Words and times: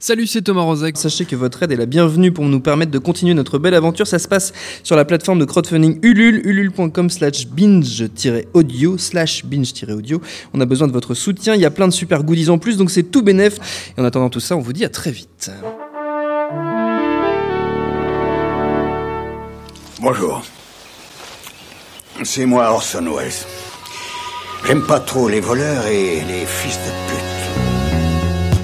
Salut, 0.00 0.28
c'est 0.28 0.42
Thomas 0.42 0.62
Rozek. 0.62 0.96
Sachez 0.96 1.24
que 1.24 1.34
votre 1.34 1.60
aide 1.64 1.72
est 1.72 1.76
la 1.76 1.84
bienvenue 1.84 2.30
pour 2.30 2.44
nous 2.44 2.60
permettre 2.60 2.92
de 2.92 3.00
continuer 3.00 3.34
notre 3.34 3.58
belle 3.58 3.74
aventure. 3.74 4.06
Ça 4.06 4.20
se 4.20 4.28
passe 4.28 4.52
sur 4.84 4.94
la 4.94 5.04
plateforme 5.04 5.40
de 5.40 5.44
crowdfunding 5.44 5.98
Ulule, 6.02 6.40
ulule.com 6.46 7.10
slash 7.10 7.48
binge-audio, 7.48 8.96
slash 8.96 9.44
binge-audio. 9.44 10.20
On 10.54 10.60
a 10.60 10.66
besoin 10.66 10.86
de 10.86 10.92
votre 10.92 11.14
soutien. 11.14 11.56
Il 11.56 11.60
y 11.60 11.64
a 11.64 11.72
plein 11.72 11.88
de 11.88 11.92
super 11.92 12.22
goodies 12.22 12.48
en 12.48 12.58
plus, 12.58 12.76
donc 12.76 12.92
c'est 12.92 13.02
tout 13.02 13.22
bénef. 13.22 13.58
Et 13.96 14.00
en 14.00 14.04
attendant 14.04 14.30
tout 14.30 14.38
ça, 14.38 14.56
on 14.56 14.60
vous 14.60 14.72
dit 14.72 14.84
à 14.84 14.88
très 14.88 15.10
vite. 15.10 15.50
Bonjour. 20.00 20.44
C'est 22.22 22.46
moi 22.46 22.70
Orson 22.70 23.04
Welles. 23.16 23.32
J'aime 24.64 24.86
pas 24.86 25.00
trop 25.00 25.28
les 25.28 25.40
voleurs 25.40 25.88
et 25.88 26.20
les 26.20 26.46
fils 26.46 26.76
de 26.76 27.12
pute. 27.12 27.27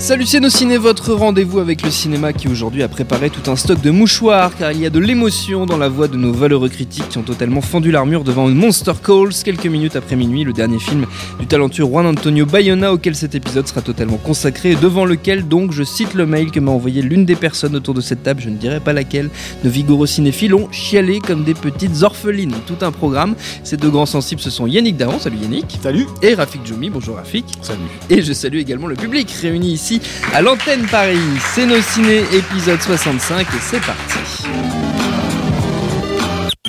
Salut 0.04 0.26
c'est 0.26 0.38
nos 0.38 0.50
ciné, 0.50 0.76
votre 0.76 1.14
rendez-vous 1.14 1.60
avec 1.60 1.80
le 1.80 1.90
cinéma 1.90 2.34
qui 2.34 2.46
aujourd'hui 2.46 2.82
a 2.82 2.88
préparé 2.88 3.30
tout 3.30 3.50
un 3.50 3.56
stock 3.56 3.80
de 3.80 3.90
mouchoirs 3.90 4.54
car 4.54 4.70
il 4.70 4.80
y 4.80 4.84
a 4.84 4.90
de 4.90 4.98
l'émotion 4.98 5.64
dans 5.64 5.78
la 5.78 5.88
voix 5.88 6.08
de 6.08 6.18
nos 6.18 6.30
valeureux 6.30 6.68
critiques 6.68 7.08
qui 7.08 7.16
ont 7.16 7.22
totalement 7.22 7.62
fendu 7.62 7.90
l'armure 7.90 8.22
devant 8.22 8.46
Monster 8.46 8.92
Calls 9.02 9.32
quelques 9.42 9.64
minutes 9.64 9.96
après 9.96 10.14
minuit, 10.14 10.44
le 10.44 10.52
dernier 10.52 10.78
film 10.78 11.06
du 11.40 11.46
talentueux 11.46 11.86
Juan 11.86 12.04
Antonio 12.04 12.44
Bayona 12.44 12.92
auquel 12.92 13.14
cet 13.14 13.34
épisode 13.34 13.66
sera 13.66 13.80
totalement 13.80 14.18
consacré 14.18 14.72
et 14.72 14.76
devant 14.76 15.06
lequel 15.06 15.48
donc 15.48 15.72
je 15.72 15.82
cite 15.82 16.12
le 16.12 16.26
mail 16.26 16.50
que 16.50 16.60
m'a 16.60 16.72
envoyé 16.72 17.00
l'une 17.00 17.24
des 17.24 17.34
personnes 17.34 17.74
autour 17.74 17.94
de 17.94 18.02
cette 18.02 18.22
table, 18.22 18.42
je 18.42 18.50
ne 18.50 18.58
dirai 18.58 18.80
pas 18.80 18.92
laquelle, 18.92 19.30
de 19.64 19.68
vigoureux 19.70 20.06
cinéphiles 20.06 20.54
ont 20.54 20.70
chialé 20.70 21.18
comme 21.18 21.44
des 21.44 21.54
petites 21.54 22.02
orphelines. 22.02 22.52
Tout 22.66 22.84
un 22.84 22.92
programme. 22.92 23.36
Ces 23.62 23.78
deux 23.78 23.88
grands 23.88 24.04
sensibles 24.04 24.42
ce 24.42 24.50
sont 24.50 24.66
Yannick 24.66 24.98
Dahan, 24.98 25.18
salut 25.18 25.38
Yannick. 25.38 25.78
Salut. 25.82 26.06
Et 26.20 26.34
Rafik 26.34 26.66
Djoumi, 26.66 26.90
bonjour 26.90 27.16
Rafik. 27.16 27.46
Salut. 27.62 27.80
Et 28.10 28.20
je 28.20 28.34
salue 28.34 28.58
également 28.58 28.86
le 28.86 28.96
public 28.96 29.30
réuni 29.30 29.72
ici 29.72 29.93
à 30.32 30.42
l'antenne 30.42 30.86
Paris. 30.86 31.18
C'est 31.54 31.66
nos 31.66 31.80
ciné 31.80 32.24
épisode 32.32 32.80
65 32.80 33.40
et 33.40 33.60
c'est 33.60 33.80
parti. 33.80 34.93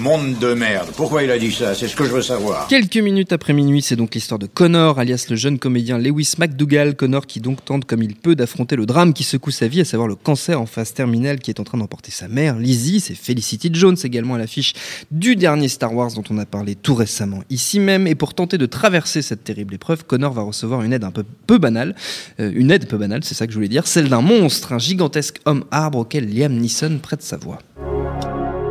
Monde 0.05 0.37
de 0.37 0.53
merde. 0.53 0.89
Pourquoi 0.95 1.23
il 1.23 1.31
a 1.31 1.39
dit 1.39 1.51
ça? 1.51 1.73
C'est 1.73 1.87
ce 1.87 1.95
que 1.95 2.05
je 2.05 2.11
veux 2.11 2.21
savoir. 2.21 2.67
Quelques 2.67 2.97
minutes 2.97 3.33
après 3.33 3.53
minuit, 3.53 3.81
c'est 3.81 3.95
donc 3.95 4.13
l'histoire 4.13 4.37
de 4.37 4.45
Connor, 4.45 4.99
alias 4.99 5.25
le 5.31 5.35
jeune 5.35 5.57
comédien 5.57 5.97
Lewis 5.97 6.35
McDougall. 6.37 6.95
Connor 6.95 7.25
qui 7.25 7.39
donc 7.39 7.65
tente 7.65 7.85
comme 7.85 8.03
il 8.03 8.13
peut 8.13 8.35
d'affronter 8.35 8.75
le 8.75 8.85
drame 8.85 9.13
qui 9.13 9.23
secoue 9.23 9.49
sa 9.49 9.67
vie, 9.67 9.81
à 9.81 9.85
savoir 9.85 10.07
le 10.07 10.13
cancer 10.13 10.61
en 10.61 10.67
phase 10.67 10.93
terminale 10.93 11.39
qui 11.39 11.49
est 11.49 11.59
en 11.59 11.63
train 11.63 11.79
d'emporter 11.79 12.11
sa 12.11 12.27
mère, 12.27 12.59
Lizzie. 12.59 12.99
C'est 12.99 13.15
Felicity 13.15 13.71
Jones 13.73 13.95
également 14.03 14.35
à 14.35 14.37
l'affiche 14.37 14.73
du 15.09 15.35
dernier 15.35 15.69
Star 15.69 15.91
Wars 15.91 16.13
dont 16.13 16.23
on 16.29 16.37
a 16.37 16.45
parlé 16.45 16.75
tout 16.75 16.93
récemment 16.93 17.41
ici 17.49 17.79
même. 17.79 18.05
Et 18.05 18.13
pour 18.13 18.35
tenter 18.35 18.59
de 18.59 18.67
traverser 18.67 19.23
cette 19.23 19.43
terrible 19.43 19.73
épreuve, 19.73 20.05
Connor 20.05 20.33
va 20.33 20.43
recevoir 20.43 20.83
une 20.83 20.93
aide 20.93 21.03
un 21.03 21.09
peu, 21.09 21.23
peu 21.47 21.57
banale. 21.57 21.95
Euh, 22.39 22.51
une 22.53 22.69
aide 22.69 22.87
peu 22.87 22.99
banale, 22.99 23.23
c'est 23.23 23.33
ça 23.33 23.47
que 23.47 23.53
je 23.53 23.57
voulais 23.57 23.69
dire. 23.69 23.87
Celle 23.87 24.09
d'un 24.09 24.21
monstre, 24.21 24.71
un 24.71 24.77
gigantesque 24.77 25.39
homme 25.45 25.65
arbre 25.71 25.97
auquel 25.97 26.31
Liam 26.31 26.53
Neeson 26.53 26.99
prête 27.01 27.23
sa 27.23 27.37
voix. 27.37 27.57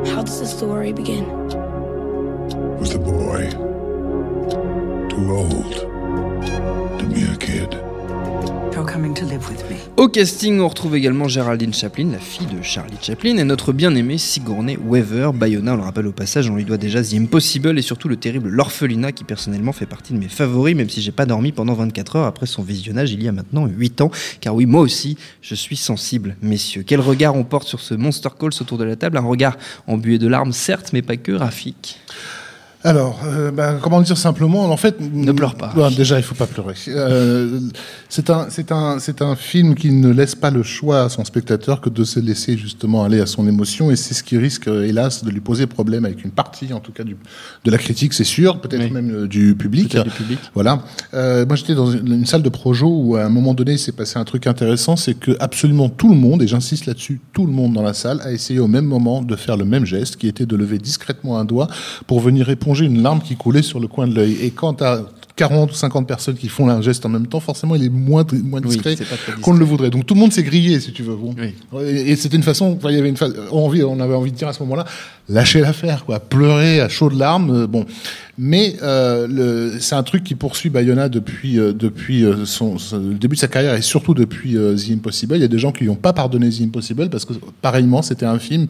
How 0.07 0.23
does 0.23 0.41
the 0.41 0.47
story 0.47 0.93
begin? 0.93 1.25
With 2.79 2.95
a 2.95 2.99
boy 2.99 3.51
too 5.09 5.35
old 5.35 5.73
to 6.99 7.07
be 7.07 7.25
a 7.25 7.37
kid. 7.37 7.84
Au 9.97 10.09
casting, 10.09 10.61
on 10.61 10.69
retrouve 10.69 10.97
également 10.97 11.29
Géraldine 11.29 11.73
Chaplin, 11.73 12.11
la 12.11 12.19
fille 12.19 12.47
de 12.47 12.63
Charlie 12.63 12.99
Chaplin, 13.01 13.37
et 13.37 13.45
notre 13.45 13.73
bien-aimé 13.73 14.19
Sigourney 14.19 14.77
Weaver. 14.77 15.31
Bayona, 15.35 15.75
on 15.75 15.77
le 15.77 15.83
rappelle 15.83 16.07
au 16.07 16.13
passage, 16.13 16.51
on 16.51 16.57
lui 16.57 16.65
doit 16.65 16.77
déjà 16.77 17.03
The 17.03 17.15
Impossible 17.15 17.79
et 17.79 17.83
surtout 17.83 18.09
le 18.09 18.17
terrible 18.17 18.49
L'Orphelinat 18.49 19.13
qui 19.13 19.25
personnellement 19.25 19.73
fait 19.73 19.87
partie 19.87 20.13
de 20.13 20.19
mes 20.19 20.29
favoris, 20.29 20.75
même 20.75 20.91
si 20.91 21.01
j'ai 21.01 21.13
pas 21.13 21.27
dormi 21.27 21.53
pendant 21.53 21.75
24 21.75 22.17
heures 22.17 22.27
après 22.27 22.47
son 22.47 22.63
visionnage 22.63 23.13
il 23.13 23.23
y 23.23 23.29
a 23.29 23.33
maintenant 23.33 23.67
8 23.67 24.01
ans. 24.01 24.11
Car 24.41 24.55
oui, 24.55 24.67
moi 24.67 24.81
aussi, 24.81 25.17
je 25.41 25.55
suis 25.55 25.77
sensible, 25.77 26.37
messieurs. 26.43 26.85
Quel 26.87 27.01
regard 27.01 27.37
on 27.37 27.45
porte 27.45 27.69
sur 27.69 27.81
ce 27.81 27.95
Monster 27.95 28.31
Calls 28.39 28.53
autour 28.61 28.79
de 28.79 28.85
la 28.85 28.97
table? 28.97 29.17
Un 29.17 29.23
regard 29.23 29.57
embué 29.87 30.19
de 30.19 30.27
larmes, 30.27 30.53
certes, 30.53 30.93
mais 30.93 31.03
pas 31.03 31.17
que, 31.17 31.33
Rafik. 31.33 31.99
Alors, 32.87 33.21
euh, 33.25 33.51
ben, 33.51 33.79
comment 33.81 34.03
dire 34.03 34.19
simplement 34.19 34.71
En 34.71 34.77
fait, 34.77 34.97
Ne 35.01 35.33
pleure 35.33 35.55
pas. 35.55 35.73
Déjà, 35.97 36.19
il 36.19 36.23
faut 36.23 36.35
pas 36.35 36.47
pleurer. 36.47 36.75
Euh, 36.89 37.59
c'est 38.11 38.29
un, 38.29 38.47
c'est 38.51 38.71
un, 38.73 38.99
c'est 38.99 39.23
un 39.23 39.37
film 39.37 39.75
qui 39.75 39.91
ne 39.91 40.11
laisse 40.13 40.35
pas 40.35 40.51
le 40.51 40.63
choix 40.63 41.05
à 41.05 41.09
son 41.09 41.25
spectateur 41.25 41.81
que 41.81 41.89
de 41.89 42.05
se 42.05 42.21
laisser 42.21 42.59
justement 42.59 43.03
aller 43.03 43.21
à 43.21 43.27
son 43.27 43.49
émotion, 43.49 43.91
et 43.91 43.97
c'est 43.97 44.13
ce 44.13 44.23
qui 44.23 44.37
risque, 44.37 44.67
hélas, 44.69 45.25
de 45.25 45.31
lui 45.31 45.41
poser 45.41 45.67
problème 45.67 46.05
avec 46.05 46.25
une 46.25 46.31
partie, 46.31 46.75
en 46.75 46.81
tout 46.81 46.93
cas, 46.93 47.05
du, 47.05 47.17
de 47.65 47.71
la 47.71 47.79
critique, 47.79 48.13
c'est 48.13 48.23
sûr, 48.23 48.61
peut-être 48.61 48.83
Oui. 48.85 48.91
même 48.91 49.11
euh, 49.25 49.27
du 49.27 49.55
public. 49.55 49.97
Du 49.97 50.11
public. 50.11 50.39
Voilà. 50.53 50.83
Euh, 51.15 51.47
moi, 51.47 51.57
j'étais 51.57 51.75
dans 51.75 51.91
une, 51.91 52.07
une 52.13 52.27
salle 52.27 52.43
de 52.43 52.51
projo 52.51 52.87
où, 52.87 53.17
à 53.17 53.25
un 53.25 53.31
moment 53.31 53.55
donné, 53.55 53.73
il 53.73 53.79
s'est 53.79 53.93
passé 53.93 54.19
un 54.19 54.25
truc 54.25 54.47
intéressant, 54.47 54.97
c'est 54.97 55.15
que 55.15 55.31
absolument 55.41 55.89
tout 55.89 56.11
le 56.11 56.17
monde, 56.17 56.43
et 56.43 56.47
j'insiste 56.47 56.85
là-dessus, 56.85 57.19
tout 57.33 57.47
le 57.47 57.53
monde 57.53 57.73
dans 57.73 57.83
la 57.83 57.95
salle 57.95 58.21
a 58.23 58.31
essayé 58.31 58.61
au 58.61 58.69
même 58.69 58.85
moment 58.85 59.23
de 59.23 59.37
faire 59.37 59.57
le 59.57 59.65
même 59.65 59.87
geste, 59.87 60.17
qui 60.17 60.29
était 60.29 60.45
de 60.45 60.55
lever 60.55 60.77
discrètement 60.77 61.39
un 61.39 61.47
doigt 61.47 61.69
pour 62.07 62.21
venir 62.21 62.51
éponger 62.75 62.87
une 62.87 63.03
larme 63.03 63.21
qui 63.21 63.37
coulait 63.37 63.63
sur 63.63 63.81
le 63.81 63.89
coin 63.89 64.07
de 64.09 64.15
l'œil. 64.15 64.37
Et 64.43 64.51
quand 64.51 64.75
tu 64.75 64.85
40 65.37 65.73
ou 65.73 65.75
50 65.75 66.07
personnes 66.07 66.37
qui 66.37 66.47
font 66.49 66.69
un 66.69 66.81
geste 66.81 67.05
en 67.05 67.09
même 67.09 67.27
temps, 67.27 67.41
forcément, 67.41 67.75
il 67.75 67.83
est 67.83 67.89
moins, 67.89 68.25
moins 68.45 68.61
discret 68.61 68.95
qu'on 69.43 69.53
ne 69.55 69.59
le 69.59 69.65
voudrait. 69.65 69.91
Donc 69.91 70.07
tout 70.07 70.15
le 70.15 70.21
monde 70.21 70.33
s'est 70.33 70.45
grillé, 70.45 70.79
si 70.79 70.93
tu 70.93 71.03
veux. 71.03 71.17
Bon. 71.17 71.35
Oui. 71.37 71.83
Et, 71.85 72.13
et 72.13 72.17
c'était 72.17 72.37
une 72.37 72.45
façon, 72.45 72.79
il 72.85 72.93
y 72.95 72.99
avait 72.99 73.09
une 73.09 73.17
envie, 73.51 73.83
on 73.83 73.99
avait 73.99 74.15
envie 74.15 74.31
de 74.31 74.37
dire 74.37 74.47
à 74.47 74.53
ce 74.53 74.63
moment-là, 74.63 74.85
lâcher 75.29 75.61
l'affaire, 75.61 76.05
quoi, 76.05 76.21
pleurer 76.21 76.81
à 76.81 76.89
chaudes 76.89 77.15
larmes. 77.19 77.51
euh, 77.51 77.67
bon, 77.67 77.85
mais 78.39 78.77
euh, 78.83 79.77
c'est 79.81 79.97
un 79.97 80.05
truc 80.05 80.23
qui 80.23 80.37
poursuit 80.37 80.71
Bayona 80.71 81.09
depuis 81.09 81.59
euh, 81.59 81.73
depuis 81.73 82.25
son, 82.45 82.79
son- 82.79 82.99
le 83.01 83.15
début 83.15 83.35
de 83.35 83.41
sa 83.41 83.49
carrière 83.49 83.75
et 83.75 83.83
surtout 83.83 84.15
depuis 84.15 84.55
The 84.55 84.91
Impossible. 84.93 85.35
Il 85.35 85.41
y 85.41 85.45
a 85.45 85.49
des 85.49 85.59
gens 85.59 85.73
qui 85.73 85.83
lui 85.83 85.91
ont 85.91 85.97
pas 85.97 86.13
pardonné 86.13 86.49
The 86.49 86.61
Impossible 86.63 87.11
parce 87.11 87.25
que 87.25 87.33
pareillement, 87.61 88.03
c'était 88.03 88.27
un 88.27 88.39
film 88.39 88.69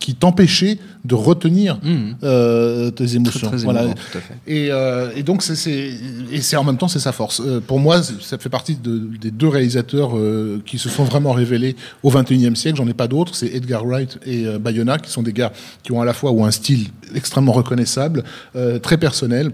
qui 0.00 0.14
t'empêchait 0.14 0.78
de 1.04 1.14
retenir 1.14 1.78
euh, 2.24 2.90
tes 2.90 3.14
émotions. 3.16 3.48
Mmh. 3.48 3.50
très 3.50 3.64
voilà. 3.64 3.80
émouvant, 3.82 3.94
tout 3.94 4.18
à 4.18 4.20
fait. 4.20 4.34
Et, 4.46 4.68
euh, 4.72 5.10
et 5.14 5.22
donc 5.22 5.42
c'est 5.42 6.56
en 6.56 6.64
même 6.64 6.78
temps 6.78 6.88
c'est 6.88 6.98
sa 6.98 7.12
force. 7.12 7.40
Euh, 7.44 7.60
pour 7.60 7.78
moi, 7.78 8.02
ça 8.02 8.38
fait 8.38 8.48
partie 8.48 8.74
de- 8.76 9.10
des 9.20 9.30
deux 9.30 9.48
réalisateurs 9.48 10.16
euh, 10.16 10.62
qui 10.66 10.78
se 10.78 10.88
sont 10.88 11.04
vraiment 11.04 11.32
révélés 11.32 11.76
au 12.02 12.10
21e 12.10 12.54
siècle. 12.56 12.78
J'en 12.78 12.88
ai 12.88 12.94
pas 12.94 13.08
d'autres. 13.08 13.34
C'est 13.34 13.48
Edgar 13.54 13.84
Wright 13.86 14.18
et 14.26 14.46
euh, 14.46 14.58
Bayona 14.58 14.98
qui 14.98 15.10
sont 15.10 15.22
des 15.22 15.32
gars 15.34 15.52
qui 15.82 15.92
ont 15.92 16.00
à 16.00 16.04
la 16.04 16.14
fois 16.14 16.30
ou 16.32 16.44
un 16.44 16.50
style 16.50 16.88
extrêmement 17.14 17.52
reconnaissable, 17.52 18.24
euh, 18.56 18.78
très 18.78 18.96
personnel 18.96 19.52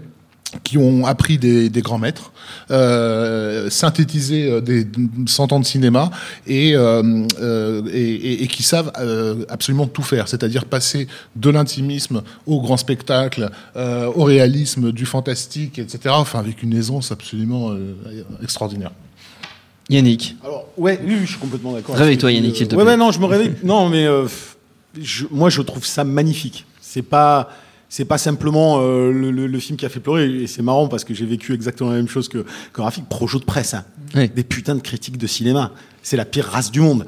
qui 0.63 0.77
ont 0.77 1.05
appris 1.05 1.37
des, 1.37 1.69
des 1.69 1.81
grands 1.81 1.97
maîtres, 1.97 2.31
euh, 2.71 3.69
synthétisé 3.69 4.49
euh, 4.49 4.61
des 4.61 4.87
cent 5.27 5.51
ans 5.51 5.59
de 5.59 5.65
cinéma 5.65 6.09
et, 6.45 6.71
euh, 6.75 7.25
et, 7.91 7.99
et- 8.13 8.43
et 8.43 8.47
qui 8.47 8.63
savent 8.63 8.91
euh, 8.99 9.43
absolument 9.49 9.87
tout 9.87 10.03
faire, 10.03 10.27
c'est-à-dire 10.29 10.63
passer 10.65 11.07
de 11.35 11.49
l'intimisme 11.49 12.21
au 12.45 12.61
grand 12.61 12.77
spectacle, 12.77 13.49
euh, 13.75 14.09
au 14.15 14.23
réalisme, 14.23 14.91
du 14.93 15.05
fantastique, 15.05 15.79
etc. 15.79 16.15
Enfin, 16.17 16.39
avec 16.39 16.63
une 16.63 16.73
aisance 16.73 17.11
absolument 17.11 17.71
euh, 17.71 17.93
extraordinaire. 18.41 18.91
Yannick. 19.89 20.35
Alors, 20.43 20.65
ouais, 20.77 20.99
oui, 21.05 21.15
je 21.21 21.25
suis 21.27 21.37
complètement 21.39 21.71
d'accord. 21.73 21.95
Réveille-toi, 21.95 22.31
Yannick, 22.31 22.55
s'il 22.57 22.67
te 22.67 22.75
ouais, 22.75 22.83
plaît. 22.83 22.91
ouais, 22.91 22.97
non, 22.97 23.11
je 23.11 23.19
me 23.19 23.25
réveille. 23.25 23.53
non, 23.63 23.89
mais 23.89 24.05
euh, 24.05 24.27
je- 25.01 25.25
moi, 25.31 25.49
je 25.49 25.61
trouve 25.61 25.85
ça 25.85 26.03
magnifique. 26.03 26.65
C'est 26.81 27.01
pas, 27.01 27.49
c'est 27.89 28.05
pas 28.05 28.17
simplement 28.17 28.79
euh, 28.81 29.11
le, 29.11 29.31
le- 29.31 29.47
le 29.47 29.59
film 29.59 29.77
qui 29.77 29.85
a 29.85 29.89
fait 29.89 29.99
pleurer. 29.99 30.25
Et 30.43 30.47
c'est 30.47 30.61
marrant 30.61 30.87
parce 30.87 31.03
que 31.03 31.13
j'ai 31.13 31.25
vécu 31.25 31.53
exactement 31.53 31.89
la 31.91 31.95
même 31.97 32.07
chose 32.09 32.27
que, 32.27 32.45
que 32.73 32.81
Rafik. 32.81 33.07
Projo 33.07 33.39
de 33.39 33.45
presse, 33.45 33.73
hein. 33.73 33.85
Oui. 34.15 34.29
des 34.33 34.43
putains 34.43 34.75
de 34.75 34.81
critiques 34.81 35.17
de 35.17 35.27
cinéma. 35.27 35.71
C'est 36.01 36.15
la 36.17 36.23
pire 36.25 36.45
race 36.45 36.71
du 36.71 36.79
monde. 36.79 37.05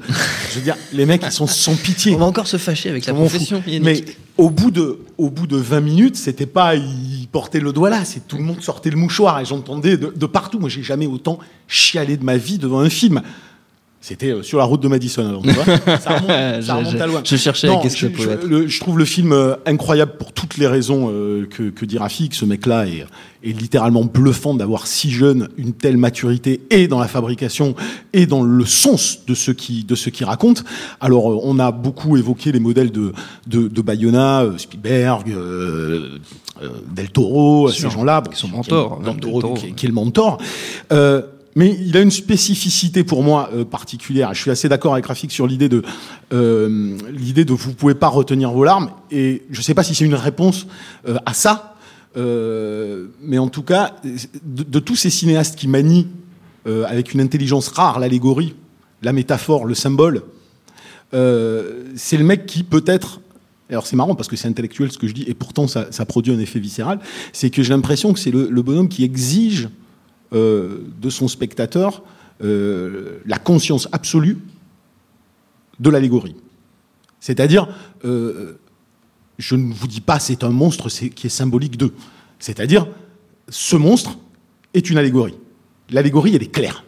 je 0.50 0.56
veux 0.58 0.60
dire, 0.64 0.76
les 0.92 1.06
mecs, 1.06 1.22
ils 1.24 1.32
sont 1.32 1.46
sans 1.46 1.74
pitié. 1.74 2.14
On 2.14 2.18
va 2.18 2.26
encore 2.26 2.46
se 2.46 2.58
fâcher 2.58 2.90
avec 2.90 3.06
la 3.06 3.14
profession. 3.14 3.62
Mais 3.82 4.04
au 4.36 4.50
bout 4.50 4.70
de, 4.70 4.98
au 5.16 5.30
bout 5.30 5.46
de 5.46 5.56
20 5.56 5.80
minutes, 5.80 6.16
c'était 6.16 6.44
pas 6.46 6.74
ils 6.76 7.26
portaient 7.32 7.60
le 7.60 7.72
doigt 7.72 7.88
là, 7.90 8.04
c'est 8.04 8.26
tout 8.28 8.36
le 8.36 8.42
monde 8.42 8.60
sortait 8.62 8.90
le 8.90 8.96
mouchoir 8.98 9.40
et 9.40 9.44
j'entendais 9.46 9.96
de, 9.96 10.12
de 10.14 10.26
partout. 10.26 10.58
Moi, 10.58 10.68
j'ai 10.68 10.82
jamais 10.82 11.06
autant 11.06 11.38
chialé 11.68 12.16
de 12.18 12.24
ma 12.24 12.36
vie 12.36 12.58
devant 12.58 12.80
un 12.80 12.90
film. 12.90 13.22
C'était 14.02 14.30
euh, 14.30 14.42
sur 14.42 14.56
la 14.56 14.64
route 14.64 14.82
de 14.82 14.88
Madison. 14.88 15.28
Alors, 15.28 15.42
tu 15.42 15.50
vois. 15.50 15.64
ça 15.98 16.16
remonte, 16.16 16.28
ça 16.28 16.60
Je- 16.62 16.72
remonte 16.72 16.92
je- 16.96 17.02
à 17.02 17.06
loin. 17.06 17.20
je 17.22 17.36
cherchais 17.36 17.68
qu'est-ce 17.82 18.06
que 18.06 18.22
je, 18.22 18.46
le- 18.48 18.66
trouve 18.80 18.98
le 18.98 19.04
film 19.04 19.32
euh, 19.32 19.56
incroyable 19.66 20.12
pour 20.18 20.32
toutes 20.32 20.56
les 20.56 20.66
raisons 20.66 21.10
euh, 21.12 21.46
que, 21.46 21.64
que 21.68 21.84
dit 21.84 21.98
Rafik. 21.98 22.32
Ce 22.34 22.46
mec-là 22.46 22.86
est, 22.86 23.04
est 23.44 23.52
littéralement 23.52 24.04
bluffant 24.04 24.54
d'avoir 24.54 24.86
si 24.86 25.10
jeune 25.10 25.48
une 25.58 25.74
telle 25.74 25.98
maturité 25.98 26.62
et 26.70 26.88
dans 26.88 26.98
la 26.98 27.08
fabrication 27.08 27.74
et 28.14 28.24
dans 28.24 28.42
le 28.42 28.64
sens 28.64 29.26
de 29.26 29.34
ce 29.34 29.50
qui 29.50 29.84
de 29.84 29.94
ce 29.94 30.08
qu'il 30.08 30.24
raconte. 30.24 30.64
Alors, 31.02 31.30
euh, 31.30 31.38
on 31.42 31.58
a 31.58 31.70
beaucoup 31.70 32.16
évoqué 32.16 32.52
les 32.52 32.60
modèles 32.60 32.92
de 32.92 33.12
de, 33.48 33.68
de 33.68 33.82
Bayona, 33.82 34.46
Spielberg, 34.56 35.26
Del 36.94 37.10
Toro, 37.10 37.70
ces 37.70 37.88
gens-là, 37.90 38.22
qui 38.30 38.38
sont 38.38 38.48
mentors, 38.48 39.00
qui 39.02 39.08
hein, 39.10 39.14
qui 39.56 39.72
qui 39.74 39.86
est 39.86 39.88
le 39.88 39.94
mentor. 39.94 40.38
Euh, 40.92 41.22
mais 41.56 41.76
il 41.80 41.96
a 41.96 42.00
une 42.00 42.10
spécificité 42.10 43.04
pour 43.04 43.22
moi 43.22 43.50
euh, 43.52 43.64
particulière. 43.64 44.32
Je 44.34 44.40
suis 44.40 44.50
assez 44.50 44.68
d'accord 44.68 44.92
avec 44.92 45.06
Rafik 45.06 45.32
sur 45.32 45.46
l'idée 45.46 45.68
de 45.68 45.82
euh, 46.32 46.96
l'idée 47.10 47.44
de 47.44 47.52
vous 47.52 47.74
pouvez 47.74 47.94
pas 47.94 48.08
retenir 48.08 48.52
vos 48.52 48.64
larmes. 48.64 48.90
Et 49.10 49.42
je 49.50 49.60
sais 49.62 49.74
pas 49.74 49.82
si 49.82 49.94
c'est 49.94 50.04
une 50.04 50.14
réponse 50.14 50.66
euh, 51.08 51.16
à 51.26 51.34
ça, 51.34 51.76
euh, 52.16 53.08
mais 53.22 53.38
en 53.38 53.48
tout 53.48 53.62
cas, 53.62 53.96
de, 54.44 54.78
tous 54.78 54.96
ces 54.96 55.10
cinéastes 55.10 55.56
qui 55.56 55.68
manient 55.68 56.08
avec 56.86 57.14
une 57.14 57.20
intelligence 57.20 57.68
rare 57.68 57.98
l'allégorie 57.98 58.54
la 59.02 59.12
métaphore, 59.12 59.64
le 59.64 59.74
symbole, 59.74 60.22
c'est 61.12 62.16
le 62.16 62.22
mec 62.22 62.46
qui 62.46 62.62
peut-être 62.62 63.20
alors 63.70 63.86
c'est 63.86 63.96
marrant 63.96 64.14
parce 64.14 64.28
que 64.28 64.36
c'est 64.36 64.48
intellectuel 64.48 64.92
ce 64.92 64.98
que 64.98 65.06
je 65.06 65.14
dis 65.14 65.24
et 65.26 65.34
pourtant 65.34 65.66
ça, 65.66 66.04
produit 66.06 66.32
un 66.32 66.38
effet 66.38 66.58
viscéral, 66.58 67.00
c'est 67.32 67.50
que 67.50 67.62
j'ai 67.62 67.72
l'impression 67.72 68.12
que 68.12 68.18
c'est 68.18 68.30
le, 68.30 68.62
bonhomme 68.62 68.88
qui 68.88 69.04
exige 69.04 69.68
de 70.32 71.10
son 71.10 71.28
spectateur 71.28 72.02
euh, 72.42 73.18
la 73.26 73.38
conscience 73.38 73.86
absolue 73.92 74.38
de 75.78 75.90
l'allégorie. 75.90 76.34
C'est-à-dire, 77.20 77.68
euh, 78.06 78.58
je 79.38 79.56
ne 79.56 79.74
vous 79.74 79.86
dis 79.86 80.00
pas 80.00 80.18
c'est 80.18 80.42
un 80.42 80.48
monstre 80.48 80.88
qui 80.88 81.26
est 81.26 81.30
symbolique 81.30 81.76
d'eux. 81.76 81.92
C'est-à-dire, 82.38 82.86
ce 83.50 83.76
monstre 83.76 84.16
est 84.72 84.88
une 84.88 84.96
allégorie. 84.96 85.34
L'allégorie, 85.90 86.34
elle 86.34 86.42
est 86.42 86.50
claire. 86.50 86.84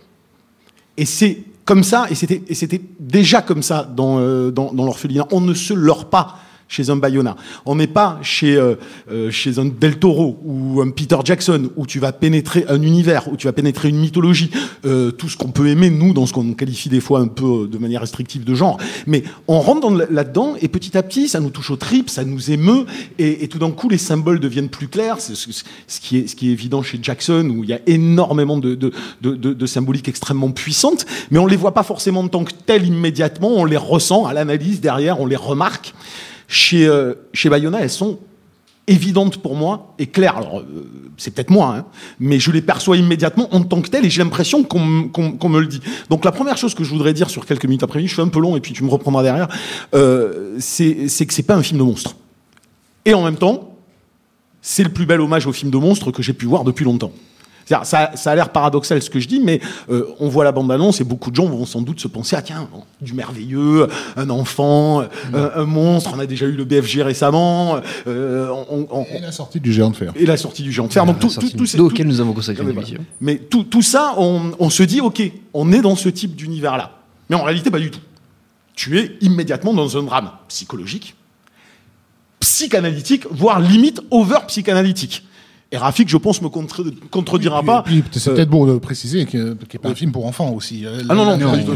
Et 0.97 1.05
c'est 1.05 1.45
comme 1.67 1.85
ça, 1.85 2.07
et 2.11 2.15
c'était, 2.15 2.81
déjà 2.99 3.43
comme 3.43 3.63
ça 3.63 3.95
euh, 3.99 4.51
dans 4.51 4.73
l'orphelinat. 4.73 5.29
On 5.33 5.43
ne 5.43 5.53
se 5.53 5.75
leurre 5.75 6.09
pas 6.09 6.39
chez 6.73 6.89
un 6.89 6.97
Bayona. 6.97 7.37
On 7.67 7.75
n'est 7.75 7.87
pas 7.87 8.19
chez, 8.23 8.57
euh, 8.57 8.77
euh, 9.11 9.31
chez 9.31 9.59
un 9.59 9.67
Del 9.67 9.99
Toro 9.99 10.41
ou 10.43 10.81
un 10.81 10.91
Peter 10.91 11.19
Jackson 11.23 11.69
où 11.77 11.87
tu 11.87 11.99
vas 11.99 12.13
pénétrer 12.13 12.65
un 12.69 12.81
univers, 12.81 13.31
où 13.31 13.37
tu 13.37 13.47
vas 13.47 13.53
pénétrer 13.53 13.91
une 13.91 13.99
mythologie, 13.99 14.51
euh, 14.87 15.11
tout 15.11 15.29
ce 15.29 15.37
qu'on 15.37 15.51
peut 15.51 15.69
aimer, 15.69 15.91
nous, 15.91 16.15
dans 16.15 16.25
ce 16.25 16.33
qu'on 16.33 16.55
qualifie 16.55 16.89
des 16.89 17.01
fois 17.01 17.21
un 17.21 17.27
peu 17.27 17.65
euh, 17.65 17.69
de 17.69 17.77
manière 17.77 18.01
restrictive 18.01 18.45
de 18.45 18.55
genre. 18.55 18.79
Mais 19.07 19.23
on 19.49 19.61
rentre 19.61 20.07
là-dedans 20.11 20.55
et 20.63 20.69
petit 20.69 20.97
à 20.97 21.03
petit, 21.03 21.29
ça 21.29 21.41
nous 21.41 21.51
touche 21.51 21.71
aux 21.71 21.77
tripes, 21.77 22.09
ça 22.09 22.25
nous 22.25 22.51
émeut 22.51 22.87
et, 23.19 23.49
tout 23.49 23.59
d'un 23.59 23.71
coup, 23.71 23.91
les 23.91 23.99
symboles 23.99 24.41
deviennent 24.41 24.71
plus 24.71 24.89
clairs. 24.89 25.17
C'est 25.19 25.35
ce, 25.35 25.51
ce 25.87 26.01
qui 26.01 26.19
est, 26.19 26.27
ce 26.27 26.35
qui 26.35 26.49
est 26.49 26.53
évident 26.53 26.83
chez 26.83 26.99
Jackson 27.03 27.53
où 27.55 27.65
il 27.65 27.71
y 27.71 27.75
a 27.75 27.81
énormément 27.87 28.57
de, 28.57 28.75
de, 28.75 28.93
de, 29.21 29.35
de, 29.35 29.67
symboliques 29.67 30.09
extrêmement 30.09 30.51
puissantes, 30.51 31.05
mais 31.31 31.39
on 31.39 31.47
les 31.47 31.57
voit 31.57 31.75
pas 31.75 31.83
forcément 31.83 32.21
en 32.21 32.29
tant 32.29 32.45
que 32.45 32.53
telles 32.65 32.87
immédiatement, 32.87 33.51
on 33.57 33.65
les 33.65 33.77
ressent 33.77 34.25
à 34.25 34.33
l'analyse 34.33 34.81
derrière, 34.81 35.21
on 35.21 35.27
les 35.27 35.37
remarque. 35.37 35.93
Chez, 36.53 36.87
euh, 36.87 37.15
chez 37.33 37.49
Bayona, 37.49 37.81
elles 37.81 37.89
sont 37.89 38.19
évidentes 38.87 39.39
pour 39.39 39.55
moi 39.55 39.95
et 39.99 40.07
claires. 40.07 40.37
Alors, 40.37 40.61
euh, 40.61 40.87
c'est 41.17 41.31
peut-être 41.31 41.49
moi, 41.49 41.75
hein, 41.75 41.87
mais 42.21 42.39
je 42.39 42.51
les 42.51 42.61
perçois 42.61 42.99
immédiatement 42.99 43.49
en 43.55 43.63
tant 43.63 43.81
que 43.81 43.89
telles 43.89 44.05
et 44.05 44.11
j'ai 44.11 44.23
l'impression 44.23 44.63
qu'on 44.63 45.09
qu'on 45.09 45.49
me 45.49 45.61
le 45.61 45.67
dit. 45.67 45.81
Donc, 46.11 46.27
la 46.27 46.31
première 46.31 46.59
chose 46.59 46.75
que 46.75 46.85
je 46.85 46.91
voudrais 46.91 47.15
dire 47.15 47.31
sur 47.31 47.47
quelques 47.47 47.65
minutes 47.65 47.85
après-midi, 47.85 48.09
je 48.09 48.13
suis 48.13 48.23
un 48.23 48.29
peu 48.29 48.39
long 48.39 48.55
et 48.55 48.61
puis 48.61 48.75
tu 48.75 48.85
me 48.85 48.91
reprendras 48.91 49.23
derrière, 49.23 49.49
euh, 49.95 50.57
c'est 50.59 51.09
c'est 51.09 51.25
que 51.25 51.33
c'est 51.33 51.43
pas 51.43 51.55
un 51.55 51.63
film 51.63 51.79
de 51.79 51.85
monstre. 51.85 52.17
Et 53.07 53.15
en 53.15 53.25
même 53.25 53.37
temps, 53.37 53.75
c'est 54.61 54.85
le 54.85 54.91
plus 54.91 55.07
bel 55.07 55.23
hommage 55.23 55.47
au 55.47 55.53
film 55.53 55.71
de 55.71 55.79
monstre 55.79 56.11
que 56.11 56.23
j'ai 56.23 56.35
pu 56.35 56.45
voir 56.45 56.63
depuis 56.65 56.85
longtemps. 56.85 57.13
C'est-à-dire, 57.67 57.87
Ça, 57.87 58.11
ça 58.15 58.31
a 58.33 58.35
l'air 58.35 58.51
paradoxal 58.51 59.01
ce 59.03 59.11
que 59.11 59.21
je 59.21 59.29
dis, 59.29 59.41
mais 59.41 59.61
euh, 59.91 60.07
on 60.21 60.29
voit 60.29 60.45
la 60.45 60.53
bande-annonce 60.53 61.01
et 61.01 61.05
beaucoup 61.05 61.31
de 61.31 61.37
gens 61.37 61.47
vont 61.47 61.65
sans 61.67 61.83
doute 61.83 62.01
se 62.01 62.09
penser 62.09 62.37
ah 62.37 62.43
tiens 62.43 62.69
du 63.01 63.13
merveilleux, 63.15 63.89
un 64.17 64.31
enfant, 64.31 65.03
euh, 65.35 65.51
un 65.55 65.65
monstre. 65.65 66.11
On 66.15 66.19
a 66.19 66.27
déjà 66.27 66.47
eu 66.47 66.53
le 66.53 66.65
BFG 66.65 67.03
récemment. 67.03 67.81
euh, 68.07 68.49
on- 68.71 68.87
on- 68.91 69.05
Et 69.15 69.21
la 69.21 69.33
sortie 69.33 69.61
du 69.61 69.73
géant 69.73 69.91
de 69.91 69.97
fer. 69.97 70.13
et 70.17 70.27
la 70.27 70.37
sortie 70.37 70.63
du 70.63 70.73
géant 70.73 70.87
de 70.87 70.93
fer. 70.93 71.05
Donc 71.07 71.19
tout, 71.19 71.29
tout- 71.29 71.49
tout- 71.51 71.67
tout- 71.67 71.81
auquel 71.85 72.07
nous 72.07 72.21
avons 72.21 72.33
consacré 72.33 72.63
mais, 72.65 72.71
une 72.71 72.75
voilà. 72.75 72.89
émission. 72.89 73.05
Mais 73.21 73.37
tout, 73.39 73.65
tout 73.65 73.83
ça, 73.83 74.15
on, 74.19 74.53
on 74.59 74.71
se 74.71 74.83
dit 74.83 75.01
ok, 75.01 75.23
on 75.55 75.73
est 75.73 75.81
dans 75.81 75.97
ce 75.97 76.09
type 76.09 76.35
d'univers-là. 76.37 76.99
Mais 77.31 77.37
en 77.37 77.43
réalité, 77.45 77.71
pas 77.71 77.79
du 77.79 77.91
tout. 77.91 78.01
Tu 78.75 78.99
es 78.99 79.17
immédiatement 79.21 79.75
dans 79.75 79.97
un 79.99 80.03
drame 80.03 80.31
psychologique, 80.49 81.15
psychanalytique, 82.41 83.27
voire 83.31 83.61
limite 83.61 84.01
over 84.11 84.39
psychanalytique. 84.49 85.25
Et 85.75 85.79
Rafik, 85.79 86.07
je 86.09 86.19
pense, 86.19 86.43
me 86.43 86.51
contre- 86.51 86.85
contredira 87.11 87.61
Puis- 87.61 87.67
pas. 87.67 87.83
puis 87.83 88.03
c'est 88.13 88.29
Euh, 88.31 88.35
peut-être 88.35 88.51
bon 88.51 88.67
de 88.67 88.77
préciser 88.77 89.25
que- 89.25 89.31
qu'il 89.31 89.41
n'est 89.73 89.79
pas 89.81 89.89
un 89.89 89.95
film 89.95 90.13
pour 90.13 90.27
enfants 90.27 90.51
aussi. 90.51 90.85
Ah 91.09 91.15
non, 91.15 91.25
non, 91.25 91.35
il 91.37 91.41
non, 91.41 91.73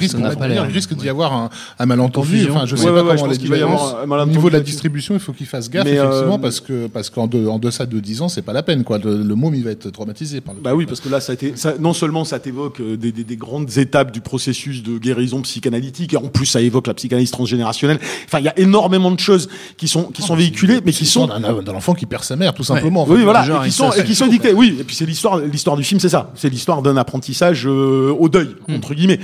risque, 0.70 0.94
d'y 0.94 1.08
avoir 1.08 1.32
un, 1.32 1.48
un 1.78 1.86
malentendu. 1.86 2.46
Enfin, 2.50 2.66
je 2.66 2.76
sais 2.76 2.84
ouais, 2.84 2.90
pas 2.92 3.02
ouais, 3.02 3.16
comment 3.16 3.26
les 3.32 3.38
va 3.38 3.56
y 3.56 3.62
avoir 3.62 3.78
différences- 3.78 4.02
un 4.02 4.06
malentendu 4.06 4.32
Au 4.32 4.36
niveau 4.36 4.48
de 4.50 4.54
la 4.54 4.60
distribution, 4.60 5.14
il 5.14 5.20
faut 5.20 5.32
qu'il 5.32 5.46
fasse 5.46 5.70
gaffe, 5.70 5.84
Mais, 5.86 5.92
effectivement, 5.94 6.34
euh, 6.34 6.38
parce 6.38 6.60
que 6.60 6.86
parce 6.88 7.08
qu'en 7.08 7.26
de- 7.26 7.46
en 7.46 7.58
deçà 7.58 7.86
de 7.86 7.98
10 7.98 8.20
ans, 8.20 8.28
c'est 8.28 8.42
pas 8.42 8.52
la 8.52 8.62
peine. 8.62 8.84
Quoi. 8.84 8.98
Le, 8.98 9.22
le 9.22 9.34
môme, 9.34 9.54
il 9.54 9.64
va 9.64 9.70
être 9.70 9.88
traumatisé 9.90 10.42
par 10.42 10.52
le 10.54 10.60
Bah 10.60 10.74
oui, 10.74 10.84
parce 10.84 11.00
que 11.00 11.08
là, 11.08 11.20
ça 11.20 11.32
a 11.32 11.34
été, 11.34 11.54
ça- 11.56 11.74
non 11.80 11.94
seulement 11.94 12.24
ça 12.26 12.38
t'évoque 12.38 12.80
euh, 12.80 12.96
des, 12.98 13.12
des- 13.12 13.24
des 13.24 13.36
grandes 13.36 13.78
étapes 13.78 14.12
du 14.12 14.20
processus 14.20 14.82
de 14.82 14.98
guérison 14.98 15.40
psychanalytique, 15.40 16.12
et 16.12 16.16
en 16.18 16.28
plus 16.28 16.44
ça 16.46 16.60
évoque 16.60 16.86
la 16.86 16.94
psychanalyse 16.94 17.30
transgénérationnelle. 17.30 17.98
Enfin, 18.26 18.40
il 18.40 18.44
y 18.44 18.48
a 18.48 18.58
énormément 18.58 19.10
de 19.10 19.20
choses 19.20 19.48
qui 19.78 19.88
sont 19.88 20.04
qui 20.04 20.20
sont 20.20 20.36
véhiculées, 20.36 20.80
mais 20.84 20.92
qui 20.92 21.06
sont 21.06 21.26
d'un 21.26 21.74
enfant 21.74 21.94
qui 21.94 22.04
perd 22.04 22.24
sa 22.24 22.36
mère, 22.36 22.52
tout 22.52 22.62
simplement. 22.64 23.06
Oui, 23.08 23.22
voilà, 23.22 23.44
et 23.94 24.04
qui 24.04 24.14
sont, 24.14 24.24
ça, 24.24 24.28
et 24.28 24.34
qui 24.34 24.40
sont 24.40 24.48
dictés. 24.48 24.52
Oui, 24.52 24.76
et 24.80 24.84
puis 24.84 24.94
c'est 24.96 25.06
l'histoire, 25.06 25.38
l'histoire 25.38 25.76
du 25.76 25.84
film, 25.84 26.00
c'est 26.00 26.08
ça. 26.08 26.30
C'est 26.34 26.48
l'histoire 26.48 26.82
d'un 26.82 26.96
apprentissage 26.96 27.66
euh, 27.66 28.14
au 28.18 28.28
deuil, 28.28 28.54
entre 28.68 28.94
guillemets. 28.94 29.20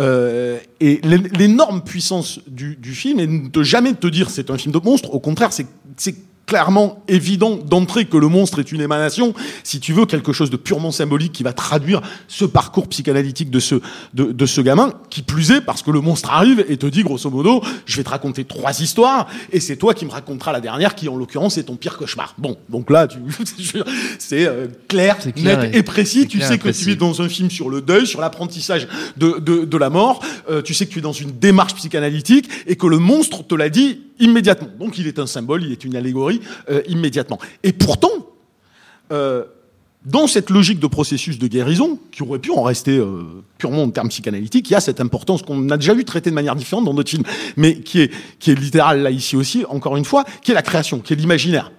Euh, 0.00 0.58
et 0.80 1.00
l'é- 1.04 1.22
l'énorme 1.38 1.82
puissance 1.82 2.40
du, 2.46 2.76
du 2.76 2.92
film 2.94 3.20
est 3.20 3.26
de 3.50 3.62
jamais 3.62 3.94
te 3.94 4.06
dire 4.06 4.30
c'est 4.30 4.50
un 4.50 4.58
film 4.58 4.72
de 4.72 4.78
monstre. 4.78 5.12
Au 5.14 5.20
contraire, 5.20 5.52
c'est 5.52 5.66
clairement 6.46 7.02
évident 7.08 7.56
d'entrée 7.56 8.04
que 8.04 8.16
le 8.16 8.28
monstre 8.28 8.60
est 8.60 8.70
une 8.72 8.80
émanation, 8.80 9.34
si 9.64 9.80
tu 9.80 9.92
veux, 9.92 10.06
quelque 10.06 10.32
chose 10.32 10.48
de 10.50 10.56
purement 10.56 10.92
symbolique 10.92 11.32
qui 11.32 11.42
va 11.42 11.52
traduire 11.52 12.00
ce 12.28 12.44
parcours 12.44 12.86
psychanalytique 12.88 13.50
de 13.50 13.58
ce, 13.60 13.74
de, 14.14 14.30
de 14.32 14.46
ce 14.46 14.60
gamin, 14.60 14.92
qui 15.10 15.22
plus 15.22 15.50
est 15.50 15.60
parce 15.60 15.82
que 15.82 15.90
le 15.90 16.00
monstre 16.00 16.30
arrive 16.32 16.64
et 16.68 16.76
te 16.76 16.86
dit 16.86 17.02
grosso 17.02 17.28
modo, 17.30 17.62
je 17.84 17.96
vais 17.96 18.04
te 18.04 18.10
raconter 18.10 18.44
trois 18.44 18.80
histoires 18.80 19.26
et 19.52 19.58
c'est 19.60 19.76
toi 19.76 19.92
qui 19.92 20.04
me 20.06 20.10
raconteras 20.10 20.52
la 20.52 20.60
dernière 20.60 20.94
qui 20.94 21.08
en 21.08 21.16
l'occurrence 21.16 21.58
est 21.58 21.64
ton 21.64 21.76
pire 21.76 21.96
cauchemar. 21.98 22.34
Bon, 22.38 22.56
donc 22.68 22.90
là, 22.90 23.08
tu, 23.08 23.18
c'est 24.18 24.46
euh, 24.46 24.68
clair, 24.88 25.16
C'est 25.20 25.32
clair 25.32 25.58
net 25.60 25.74
et- 25.74 25.78
et 25.78 25.82
précis. 25.82 26.26
Tu 26.28 26.40
sais 26.40 26.56
que 26.58 26.62
précis. 26.62 26.84
tu 26.84 26.90
es 26.92 26.96
dans 26.96 27.22
un 27.22 27.28
film 27.28 27.50
sur 27.50 27.68
le 27.70 27.80
deuil, 27.80 28.06
sur 28.06 28.20
l'apprentissage 28.20 28.86
de, 29.16 29.38
de, 29.40 29.64
de 29.64 29.76
la 29.76 29.90
mort. 29.90 30.22
Euh, 30.50 30.62
tu 30.62 30.74
sais 30.74 30.86
que 30.86 30.92
tu 30.92 30.98
es 31.00 31.02
dans 31.02 31.12
une 31.12 31.32
démarche 31.32 31.74
psychanalytique 31.74 32.48
et 32.66 32.76
que 32.76 32.86
le 32.86 32.98
monstre 32.98 33.44
te 33.46 33.54
l'a 33.54 33.68
dit 33.68 34.00
immédiatement. 34.18 34.68
Donc 34.78 34.98
il 34.98 35.06
est 35.06 35.18
un 35.18 35.26
symbole, 35.26 35.64
il 35.64 35.72
est 35.72 35.84
une 35.84 35.96
allégorie 35.96 36.40
euh, 36.70 36.82
immédiatement. 36.88 37.38
Et 37.62 37.72
pourtant, 37.72 38.10
euh, 39.12 39.44
dans 40.04 40.28
cette 40.28 40.50
logique 40.50 40.78
de 40.78 40.86
processus 40.86 41.38
de 41.38 41.48
guérison, 41.48 41.98
qui 42.12 42.22
aurait 42.22 42.38
pu 42.38 42.52
en 42.52 42.62
rester 42.62 42.96
euh, 42.96 43.24
purement 43.58 43.82
en 43.82 43.90
termes 43.90 44.08
psychanalytiques, 44.08 44.70
il 44.70 44.72
y 44.72 44.76
a 44.76 44.80
cette 44.80 45.00
importance 45.00 45.42
qu'on 45.42 45.68
a 45.70 45.76
déjà 45.76 45.94
vu 45.94 46.04
traiter 46.04 46.30
de 46.30 46.34
manière 46.34 46.54
différente 46.54 46.84
dans 46.84 46.94
d'autres 46.94 47.10
films, 47.10 47.24
mais 47.56 47.80
qui 47.80 48.02
est, 48.02 48.12
qui 48.38 48.52
est 48.52 48.54
littérale 48.54 49.02
là 49.02 49.10
ici 49.10 49.36
aussi, 49.36 49.64
encore 49.68 49.96
une 49.96 50.04
fois, 50.04 50.24
qui 50.42 50.52
est 50.52 50.54
la 50.54 50.62
création, 50.62 51.00
qui 51.00 51.12
est 51.12 51.16
l'imaginaire. 51.16 51.72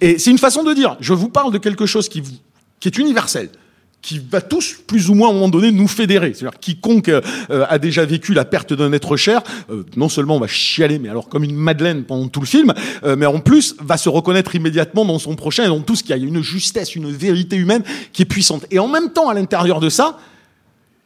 Et 0.00 0.18
c'est 0.18 0.30
une 0.30 0.38
façon 0.38 0.62
de 0.62 0.72
dire, 0.72 0.96
je 1.00 1.12
vous 1.12 1.28
parle 1.28 1.52
de 1.52 1.58
quelque 1.58 1.84
chose 1.84 2.08
qui, 2.08 2.22
qui 2.78 2.88
est 2.88 2.96
universel, 2.96 3.50
qui 4.04 4.18
va 4.18 4.42
tous, 4.42 4.76
plus 4.86 5.08
ou 5.08 5.14
moins, 5.14 5.28
à 5.28 5.30
un 5.30 5.34
moment 5.34 5.48
donné, 5.48 5.72
nous 5.72 5.88
fédérer. 5.88 6.34
C'est-à-dire, 6.34 6.60
quiconque 6.60 7.08
euh, 7.08 7.22
a 7.48 7.78
déjà 7.78 8.04
vécu 8.04 8.34
la 8.34 8.44
perte 8.44 8.74
d'un 8.74 8.92
être 8.92 9.16
cher, 9.16 9.42
euh, 9.70 9.82
non 9.96 10.10
seulement 10.10 10.38
va 10.38 10.46
chialer, 10.46 10.98
mais 10.98 11.08
alors 11.08 11.30
comme 11.30 11.42
une 11.42 11.56
madeleine 11.56 12.04
pendant 12.04 12.28
tout 12.28 12.40
le 12.40 12.46
film, 12.46 12.74
euh, 13.02 13.16
mais 13.16 13.24
en 13.24 13.40
plus, 13.40 13.74
va 13.80 13.96
se 13.96 14.10
reconnaître 14.10 14.54
immédiatement 14.54 15.06
dans 15.06 15.18
son 15.18 15.36
prochain, 15.36 15.64
et 15.64 15.68
dans 15.68 15.80
tout 15.80 15.96
ce 15.96 16.02
qu'il 16.02 16.10
y 16.14 16.20
a 16.20 16.22
une 16.22 16.42
justesse, 16.42 16.94
une 16.94 17.10
vérité 17.10 17.56
humaine 17.56 17.82
qui 18.12 18.22
est 18.22 18.26
puissante. 18.26 18.66
Et 18.70 18.78
en 18.78 18.88
même 18.88 19.10
temps, 19.10 19.30
à 19.30 19.34
l'intérieur 19.34 19.80
de 19.80 19.88
ça, 19.88 20.18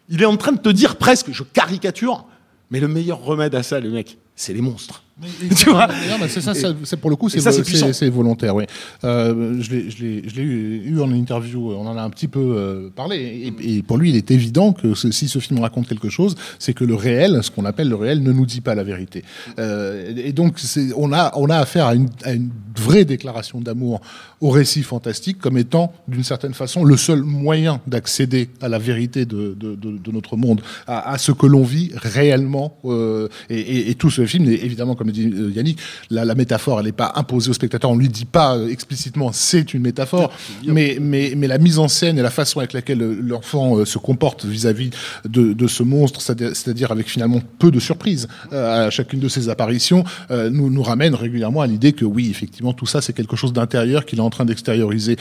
il 0.09 0.21
est 0.21 0.27
en 0.27 0.37
train 0.37 0.53
de 0.53 0.59
te 0.59 0.69
dire 0.69 0.97
presque, 0.97 1.29
je 1.31 1.45
caricature, 1.45 2.25
mais 2.73 2.81
le 2.81 2.89
meilleur 2.89 3.23
remède 3.23 3.55
à 3.55 3.63
ça, 3.63 3.79
le 3.79 3.91
mec, 3.91 4.19
c'est 4.35 4.53
les 4.53 4.61
monstres. 4.61 5.05
tu 5.57 5.71
vois 5.71 5.89
mais 6.21 6.29
c'est 6.29 6.41
ça, 6.41 6.55
ça- 6.55 6.75
c'est 6.85 6.97
pour 6.97 7.11
le 7.11 7.17
coup, 7.17 7.29
c'est 7.29 8.09
volontaire, 8.09 8.55
oui. 8.55 8.65
Euh, 9.05 9.57
je 9.61 9.71
l'ai- 9.71 10.43
eu, 10.43 10.83
eu 10.95 11.01
en 11.01 11.11
interview, 11.13 11.73
on 11.73 11.87
en 11.87 11.97
a 11.97 12.03
un 12.03 12.11
petit 12.11 12.29
peu 12.29 12.39
euh, 12.57 12.89
parlé, 12.95 13.17
et, 13.61 13.79
et 13.79 13.83
pour 13.83 13.99
lui, 13.99 14.11
il 14.11 14.17
est 14.17 14.31
évident 14.31 14.73
que 14.73 14.95
ce- 14.95 15.11
si 15.11 15.29
ce 15.29 15.39
film 15.41 15.59
raconte 15.61 15.89
quelque 15.89 16.09
chose, 16.09 16.37
c'est 16.59 16.73
que 16.73 16.85
le 16.85 16.95
réel, 16.95 17.41
ce 17.43 17.51
qu'on 17.51 17.65
appelle 17.65 17.89
le 17.89 17.97
réel, 17.97 18.23
ne 18.23 18.33
nous 18.33 18.47
dit 18.47 18.61
pas 18.61 18.75
la 18.75 18.85
vérité. 18.85 19.25
Euh, 19.59 20.13
et 20.17 20.33
donc, 20.33 20.59
on 20.97 21.13
a, 21.13 21.33
on 21.37 21.51
a 21.51 21.57
affaire 21.57 21.87
à 21.87 21.95
une, 21.95 22.09
à 22.25 22.33
une 22.33 22.51
vraie 22.77 23.05
déclaration 23.05 23.61
d'amour 23.61 24.01
au 24.41 24.51
récit 24.51 24.83
fantastique 24.85 25.39
comme 25.39 25.59
étant, 25.59 25.93
d'une 26.07 26.23
certaine 26.23 26.55
façon, 26.55 26.85
le 26.85 26.97
seul 26.97 27.23
moyen 27.23 27.81
d'accéder 27.89 28.51
à 28.61 28.69
la 28.69 28.79
vérité 28.79 29.25
de, 29.25 29.57
de, 29.59 29.75
de- 29.75 29.99
de 29.99 30.13
notre 30.13 30.37
monde, 30.37 30.61
à, 30.87 31.11
à 31.13 31.19
ce 31.19 31.33
que 31.33 31.47
l'on 31.47 31.65
vit 31.65 31.91
réellement. 31.97 32.77
euh, 32.85 33.29
et, 33.51 33.59
et- 33.59 33.91
et 33.91 33.95
tout 33.95 34.11
ce 34.11 34.25
film, 34.27 34.49
est, 34.49 34.65
évidemment, 34.65 34.95
comme 34.95 35.08
dit 35.13 35.27
euh, 35.27 35.51
Yannick, 35.51 35.79
la, 36.11 36.25
la 36.25 36.35
métaphore, 36.35 36.81
elle 36.81 36.87
n'est 36.87 36.93
pas 36.93 37.13
imposée 37.17 37.51
au 37.51 37.55
spectateur. 37.55 37.91
On 37.91 37.97
lui 37.97 38.09
dit 38.09 38.25
pas 38.25 38.57
euh, 38.57 38.69
explicitement 38.69 39.31
c'est 39.33 39.75
une 39.75 39.83
métaphore, 39.83 40.33
mais, 40.67 40.99
mais, 41.01 41.35
mais 41.37 41.47
la 41.47 41.59
mise 41.59 41.79
en 41.79 41.89
scène 41.89 42.19
et 42.19 42.23
la 42.23 42.31
façon 42.31 42.61
avec 42.61 42.73
laquelle 42.73 43.03
euh, 43.03 43.19
l'enfant 43.21 43.85
se 43.85 43.99
comporte 43.99 44.45
vis-à-vis 44.45 44.91
de, 45.29 45.53
de 45.53 45.67
ce 45.67 45.83
monstre, 45.83 46.21
c'est-à-dire 46.21 46.93
avec 46.93 47.09
finalement 47.09 47.41
peu 47.59 47.71
de 47.71 47.81
surprises 47.81 48.29
à 48.53 48.91
chacune 48.91 49.21
de 49.21 49.29
ses 49.29 49.49
apparitions, 49.49 50.05
nous, 50.31 50.71
nous 50.71 50.83
ramène 50.83 51.15
régulièrement 51.15 51.61
à 51.61 51.67
l'idée 51.67 51.93
que 51.93 52.05
oui, 52.05 52.29
effectivement, 52.31 52.73
tout 52.73 52.87
ça, 52.87 53.01
c'est 53.01 53.13
quelque 53.13 53.37
chose 53.37 53.53
d'intérieur 53.53 54.05
qu'il 54.05 54.19
est 54.19 54.23
en 54.23 54.31
train 54.31 54.45
d'extérioriser 54.45 55.17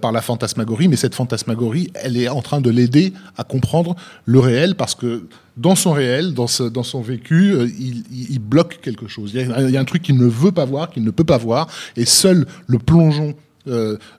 par 0.00 0.12
la 0.12 0.20
fantasmagorie, 0.20 0.88
mais 0.88 0.96
cette 0.96 1.14
fantasmagorie, 1.14 1.90
elle 1.94 2.16
est 2.16 2.28
en 2.28 2.42
train 2.42 2.60
de 2.60 2.70
l'aider 2.70 3.12
à 3.36 3.44
comprendre 3.44 3.96
le 4.24 4.38
réel 4.38 4.74
parce 4.74 4.94
que 4.94 5.24
dans 5.58 5.74
son 5.74 5.92
réel, 5.92 6.34
dans, 6.34 6.46
son 6.46 7.02
vécu, 7.02 7.52
euh, 7.52 7.68
il, 7.78 8.38
bloque 8.38 8.78
quelque 8.80 9.08
chose. 9.08 9.32
Il 9.34 9.40
y, 9.40 9.52
a, 9.52 9.62
il 9.62 9.70
y 9.70 9.76
a 9.76 9.80
un 9.80 9.84
truc 9.84 10.02
qu'il 10.02 10.16
ne 10.16 10.26
veut 10.26 10.52
pas 10.52 10.64
voir, 10.64 10.90
qu'il 10.90 11.04
ne 11.04 11.10
peut 11.10 11.24
pas 11.24 11.38
voir, 11.38 11.68
et 11.96 12.04
seul 12.04 12.46
le 12.66 12.78
plongeon 12.78 13.34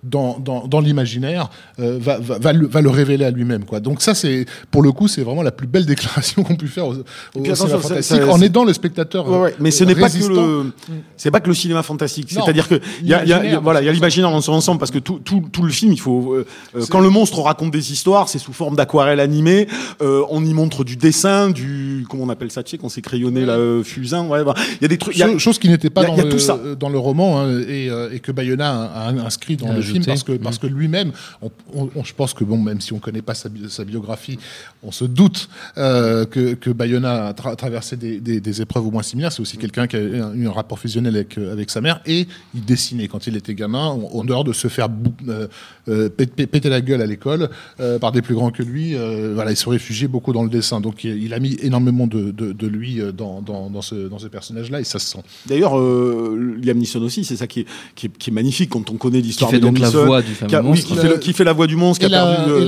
dans, 0.03 0.39
dans, 0.39 0.67
dans 0.67 0.79
l'imaginaire 0.79 1.49
euh, 1.79 1.97
va, 1.99 2.19
va, 2.19 2.37
va, 2.39 2.53
le, 2.53 2.67
va 2.67 2.81
le 2.81 2.89
révéler 2.89 3.25
à 3.25 3.31
lui-même. 3.31 3.65
Quoi. 3.65 3.79
Donc 3.79 4.01
ça, 4.01 4.13
c'est 4.13 4.45
pour 4.71 4.81
le 4.81 4.91
coup, 4.91 5.07
c'est 5.07 5.21
vraiment 5.21 5.43
la 5.43 5.51
plus 5.51 5.67
belle 5.67 5.85
déclaration 5.93 6.43
qu'on 6.43 6.55
puisse 6.55 6.71
faire 6.71 6.87
au, 6.87 6.93
au 6.93 7.41
puis, 7.41 7.55
cinéma 7.55 7.77
fantastique, 7.79 8.21
en 8.29 8.41
aidant 8.41 8.63
le 8.65 8.73
spectateur. 8.73 9.27
Ouais, 9.29 9.37
ouais, 9.39 9.55
mais 9.59 9.69
euh, 9.69 9.71
ce 9.71 9.83
n'est 9.83 9.95
pas 9.95 10.09
que 10.09 10.17
le, 10.27 10.71
c'est 11.17 11.31
pas 11.31 11.39
que 11.39 11.47
le 11.47 11.53
cinéma 11.53 11.83
fantastique. 11.83 12.29
C'est-à-dire 12.31 12.67
que 12.67 12.75
y 13.03 13.13
a, 13.13 13.25
y 13.25 13.33
a- 13.33 13.45
y 13.45 13.49
a- 13.55 13.59
voilà, 13.59 13.81
il 13.81 13.85
y 13.85 13.89
a 13.89 13.91
l'imaginaire 13.91 14.31
dans 14.31 14.41
son 14.41 14.53
ensemble 14.53 14.79
parce 14.79 14.91
que 14.91 14.99
tout, 14.99 15.19
tout, 15.23 15.43
tout 15.51 15.63
le 15.63 15.71
film, 15.71 15.91
il 15.93 15.99
faut, 15.99 16.33
euh, 16.33 16.45
euh, 16.75 16.85
quand 16.89 16.99
le 16.99 17.09
monstre 17.09 17.41
raconte 17.41 17.71
des 17.71 17.91
histoires, 17.91 18.29
c'est 18.29 18.39
sous 18.39 18.53
forme 18.53 18.75
d'aquarelle 18.75 19.19
animée. 19.19 19.67
Euh, 20.01 20.23
on 20.29 20.43
y 20.45 20.53
montre 20.53 20.83
du 20.83 20.95
dessin, 20.95 21.49
du, 21.49 22.05
comment 22.09 22.23
on 22.23 22.29
appelle 22.29 22.51
ça, 22.51 22.63
tu 22.63 22.71
sais, 22.71 22.77
qu'on 22.77 22.89
s'est 22.89 23.01
crayonné 23.01 23.41
euh, 23.41 23.83
fusain. 23.83 24.25
Ouais, 24.27 24.43
bah, 24.43 24.53
il 24.79 24.81
y 24.81 24.85
a 24.85 24.87
des 24.87 24.97
trucs. 24.97 25.15
il 25.15 25.19
y 25.19 25.23
a- 25.23 25.27
Chose, 25.29 25.39
chose 25.39 25.59
qui 25.59 25.69
n'était 25.69 25.89
pas 25.89 26.01
a- 26.01 26.05
dans, 26.05 26.17
a 26.17 26.23
le, 26.23 26.75
dans 26.75 26.89
le 26.89 26.97
roman 26.97 27.39
hein, 27.39 27.59
et, 27.67 27.89
euh, 27.89 28.09
et 28.13 28.19
que 28.19 28.31
Bayona 28.31 28.83
a, 28.93 29.07
a 29.09 29.29
inscrit 29.39 29.55
dans 29.57 29.71
le 29.73 29.81
film 29.81 30.03
parce 30.05 30.23
que, 30.23 30.33
parce 30.33 30.57
Mm. 30.57 30.61
que 30.61 30.67
lui-même, 30.67 31.11
on, 31.41 31.49
on- 31.73 31.89
on- 31.95 32.03
je 32.03 32.13
pense 32.13 32.33
que 32.33 32.43
bon, 32.43 32.57
même 32.57 32.81
si 32.81 32.91
on 32.93 32.99
connaît 32.99 33.21
pas 33.21 33.33
sa, 33.35 33.49
bi- 33.49 33.69
sa 33.69 33.85
biographie, 33.85 34.37
on 34.83 34.91
se 34.91 35.05
doute 35.05 35.49
euh, 35.77 36.25
que, 36.25 36.53
que 36.55 36.69
Bayona 36.71 37.27
a 37.27 37.31
tra- 37.33 37.55
traversé 37.55 37.95
des, 37.95 38.19
des- 38.19 38.41
des 38.41 38.61
épreuves 38.61 38.85
au 38.87 38.91
moins 38.91 39.03
similaires. 39.03 39.31
C'est 39.31 39.41
aussi 39.41 39.57
Mm. 39.57 39.61
quelqu'un 39.61 39.87
qui 39.87 39.95
a 39.95 39.99
eu 40.01 40.47
un, 40.47 40.51
rapport 40.51 40.79
fusionnel 40.79 41.15
avec, 41.15 41.37
euh, 41.37 41.53
avec 41.53 41.69
sa 41.69 41.79
mère 41.81 42.01
et 42.05 42.27
il 42.53 42.65
dessinait 42.65 43.07
quand 43.07 43.27
il 43.27 43.35
était 43.37 43.55
gamin, 43.55 43.85
en, 43.87 44.23
dehors 44.23 44.43
de 44.43 44.51
se 44.53 44.67
faire 44.67 44.89
euh, 45.29 46.09
pét- 46.09 46.31
pét- 46.35 46.47
péter 46.47 46.69
la 46.69 46.81
gueule 46.81 47.01
à 47.01 47.05
l'école 47.05 47.49
euh, 47.79 47.97
par 47.99 48.11
des 48.11 48.21
plus 48.21 48.35
grands 48.35 48.51
que 48.51 48.63
lui. 48.63 48.95
voilà, 49.33 49.51
il 49.51 49.57
se 49.57 49.69
réfugiait 49.69 50.07
beaucoup 50.07 50.33
dans 50.33 50.43
le 50.43 50.49
dessin. 50.49 50.81
Donc 50.81 51.03
il, 51.03 51.33
a 51.33 51.39
mis 51.39 51.55
énormément 51.61 52.07
de, 52.07 52.31
de, 52.31 52.51
de 52.51 52.67
lui 52.67 52.99
dans, 53.15 53.41
dans, 53.41 53.69
dans 53.69 53.81
ce, 53.81 54.07
dans 54.07 54.19
ce 54.19 54.27
personnage-là 54.27 54.81
et 54.81 54.83
ça 54.83 54.99
se 54.99 55.07
sent. 55.07 55.23
D'ailleurs, 55.47 55.77
Liam 55.77 56.77
Neeson 56.77 57.01
aussi, 57.01 57.23
c'est 57.23 57.35
ça 57.37 57.47
qui 57.47 57.61
est, 57.61 57.65
qui, 57.95 58.07
est, 58.07 58.17
qui 58.17 58.29
est 58.29 58.33
magnifique 58.33 58.69
quand 58.69 58.89
on 58.89 58.95
connaît 58.97 59.21
l'histoire 59.29 59.51
fait 59.51 59.59
de 59.59 59.65
Liam 59.65 59.73
donc 59.75 59.81
la 59.83 59.89
voix 60.05 60.21
du 60.21 60.33
fameux 60.35 60.49
qui, 60.49 60.55
a- 60.55 60.61
oui, 60.61 60.67
monstre. 60.69 60.87
qui, 60.87 60.95
fait 60.95 61.19
qui 61.19 61.33
fait 61.33 61.43
la 61.43 61.53
voix 61.53 61.67
du 61.67 61.75
monstre, 61.75 62.05
qui 62.07 62.13
a 62.13 62.19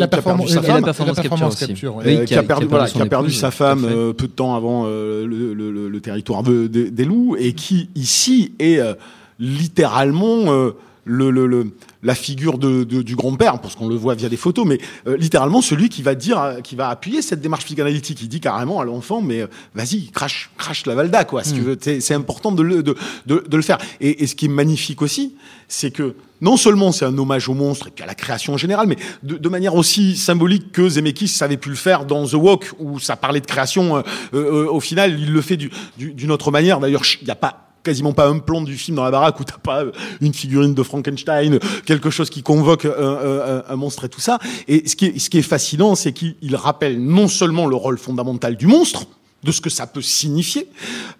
perdu, 0.07 0.43
qui 0.45 0.53
sa 0.53 0.61
femme. 0.61 0.81
qui 0.85 2.25
qui, 2.25 2.33
a- 2.35 2.43
perdu, 2.43 3.27
qui 3.27 3.33
qui 3.33 3.37
sa 3.37 3.51
femme 3.51 3.79
fait. 3.87 3.93
euh, 3.93 4.13
peu 4.13 4.27
de 4.27 4.31
temps 4.31 4.55
avant 4.55 4.85
euh, 4.85 5.25
le, 5.27 5.53
le- 5.53 5.71
le- 5.71 5.89
le 5.89 5.99
territoire 6.01 6.43
de- 6.43 6.67
de- 6.67 6.89
des 6.89 7.05
loups 7.05 7.35
et 7.37 7.53
qui 7.53 7.89
ici 7.95 8.53
est 8.59 8.79
euh, 8.79 8.93
littéralement 9.39 10.51
euh, 10.51 10.71
le, 11.03 11.31
le- 11.31 11.47
le- 11.47 11.71
la 12.03 12.13
figure 12.15 12.57
de, 12.57 12.83
de- 12.83 13.01
du 13.01 13.15
grand-père, 13.15 13.59
parce 13.59 13.75
qu'on 13.75 13.87
le 13.87 13.95
voit 13.95 14.13
via 14.15 14.29
des 14.29 14.37
photos, 14.37 14.65
mais 14.65 14.79
euh, 15.07 15.17
littéralement 15.17 15.61
celui 15.61 15.89
qui 15.89 16.01
va 16.03 16.13
dire, 16.15 16.39
euh, 16.39 16.61
qui 16.61 16.75
va 16.75 16.89
appuyer 16.89 17.21
cette 17.21 17.41
démarche 17.41 17.65
psychanalytique. 17.65 18.21
Il 18.21 18.27
dit 18.29 18.39
carrément 18.39 18.79
à 18.79 18.85
l'enfant, 18.85 19.21
mais 19.21 19.41
euh, 19.41 19.47
vas-y, 19.73 20.11
crache, 20.11 20.51
crache 20.57 20.85
la 20.85 20.95
Valda, 20.95 21.23
quoi. 21.25 21.43
Si 21.43 21.53
tu 21.53 21.61
veux, 21.61 21.77
c'est 21.81 22.01
c'est 22.01 22.13
important 22.13 22.51
de 22.51 22.61
le, 22.63 22.83
de, 22.83 22.95
de, 23.25 23.43
le 23.55 23.61
faire. 23.63 23.77
Et, 23.99 24.23
et 24.23 24.27
ce 24.27 24.35
qui 24.35 24.45
est 24.45 24.49
magnifique 24.49 25.01
aussi, 25.01 25.35
c'est 25.67 25.91
que 25.91 26.15
non 26.41 26.57
seulement 26.57 26.91
c'est 26.91 27.05
un 27.05 27.17
hommage 27.17 27.49
au 27.49 27.53
monstre 27.53 27.87
et 27.87 27.91
puis 27.91 28.03
à 28.03 28.07
la 28.07 28.15
création 28.15 28.53
en 28.53 28.57
général, 28.57 28.87
mais 28.87 28.97
de, 29.23 29.37
de 29.37 29.49
manière 29.49 29.75
aussi 29.75 30.17
symbolique 30.17 30.71
que 30.71 30.89
Zemeckis 30.89 31.37
avait 31.41 31.57
pu 31.57 31.69
le 31.69 31.75
faire 31.75 32.05
dans 32.05 32.25
The 32.27 32.33
Walk, 32.33 32.71
où 32.79 32.99
ça 32.99 33.15
parlait 33.15 33.41
de 33.41 33.45
création. 33.45 33.97
euh, 33.97 34.01
euh, 34.33 34.67
au 34.67 34.79
final, 34.79 35.19
il 35.19 35.31
le 35.31 35.41
fait 35.41 35.57
du- 35.57 35.71
du- 35.97 36.13
d'une 36.13 36.31
autre 36.31 36.51
manière. 36.51 36.79
D'ailleurs, 36.79 37.03
il 37.21 37.25
n'y 37.25 37.31
a 37.31 37.35
pas 37.35 37.67
quasiment 37.83 38.13
pas 38.13 38.27
un 38.27 38.39
plan 38.39 38.61
du 38.61 38.77
film 38.77 38.97
dans 38.97 39.03
la 39.03 39.11
baraque 39.11 39.39
où 39.39 39.43
t'as 39.43 39.57
pas 39.57 39.83
euh, 39.83 39.91
une 40.21 40.33
figurine 40.33 40.73
de 40.73 40.83
Frankenstein, 40.83 41.59
quelque 41.85 42.09
chose 42.09 42.29
qui 42.29 42.43
convoque 42.43 42.85
un, 42.85 42.91
un- 42.91 43.63
un 43.67 43.75
monstre 43.75 44.05
et 44.05 44.09
tout 44.09 44.21
ça. 44.21 44.39
Et 44.67 44.87
ce 44.87 44.95
qui 44.95 45.05
est, 45.37 45.41
fascinant, 45.41 45.95
c'est 45.95 46.13
qu'il 46.13 46.35
il 46.41 46.55
rappelle 46.55 47.03
non 47.03 47.27
seulement 47.27 47.65
le 47.65 47.75
rôle 47.75 47.97
fondamental 47.97 48.55
du 48.55 48.67
monstre, 48.67 49.05
de 49.43 49.51
ce 49.51 49.61
que 49.61 49.69
ça 49.69 49.87
peut 49.87 50.01
signifier, 50.03 50.67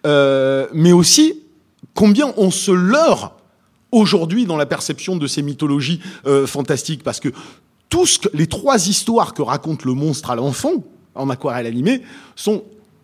euh, 0.06 0.68
mais 0.74 0.92
aussi 0.92 1.42
combien 1.96 2.34
on 2.38 2.52
se 2.52 2.72
leurre 2.72 3.34
aujourd'hui 3.92 4.46
dans 4.46 4.58
la 4.58 4.66
perception 4.68 5.16
de 5.16 5.28
ces 5.28 5.42
mythologies 5.42 6.00
euh, 6.28 6.46
fantastiques, 6.48 7.04
parce 7.04 7.20
que 7.20 7.30
que, 7.90 8.30
les 8.34 8.48
trois 8.48 8.88
histoires 8.88 9.34
que 9.34 9.42
raconte 9.42 9.84
le 9.84 9.94
monstre 9.94 10.32
à 10.32 10.36
l'enfant 10.36 10.72
en 11.14 11.30
aquarelle 11.30 11.66
animée 11.66 12.02
sont 12.36 12.64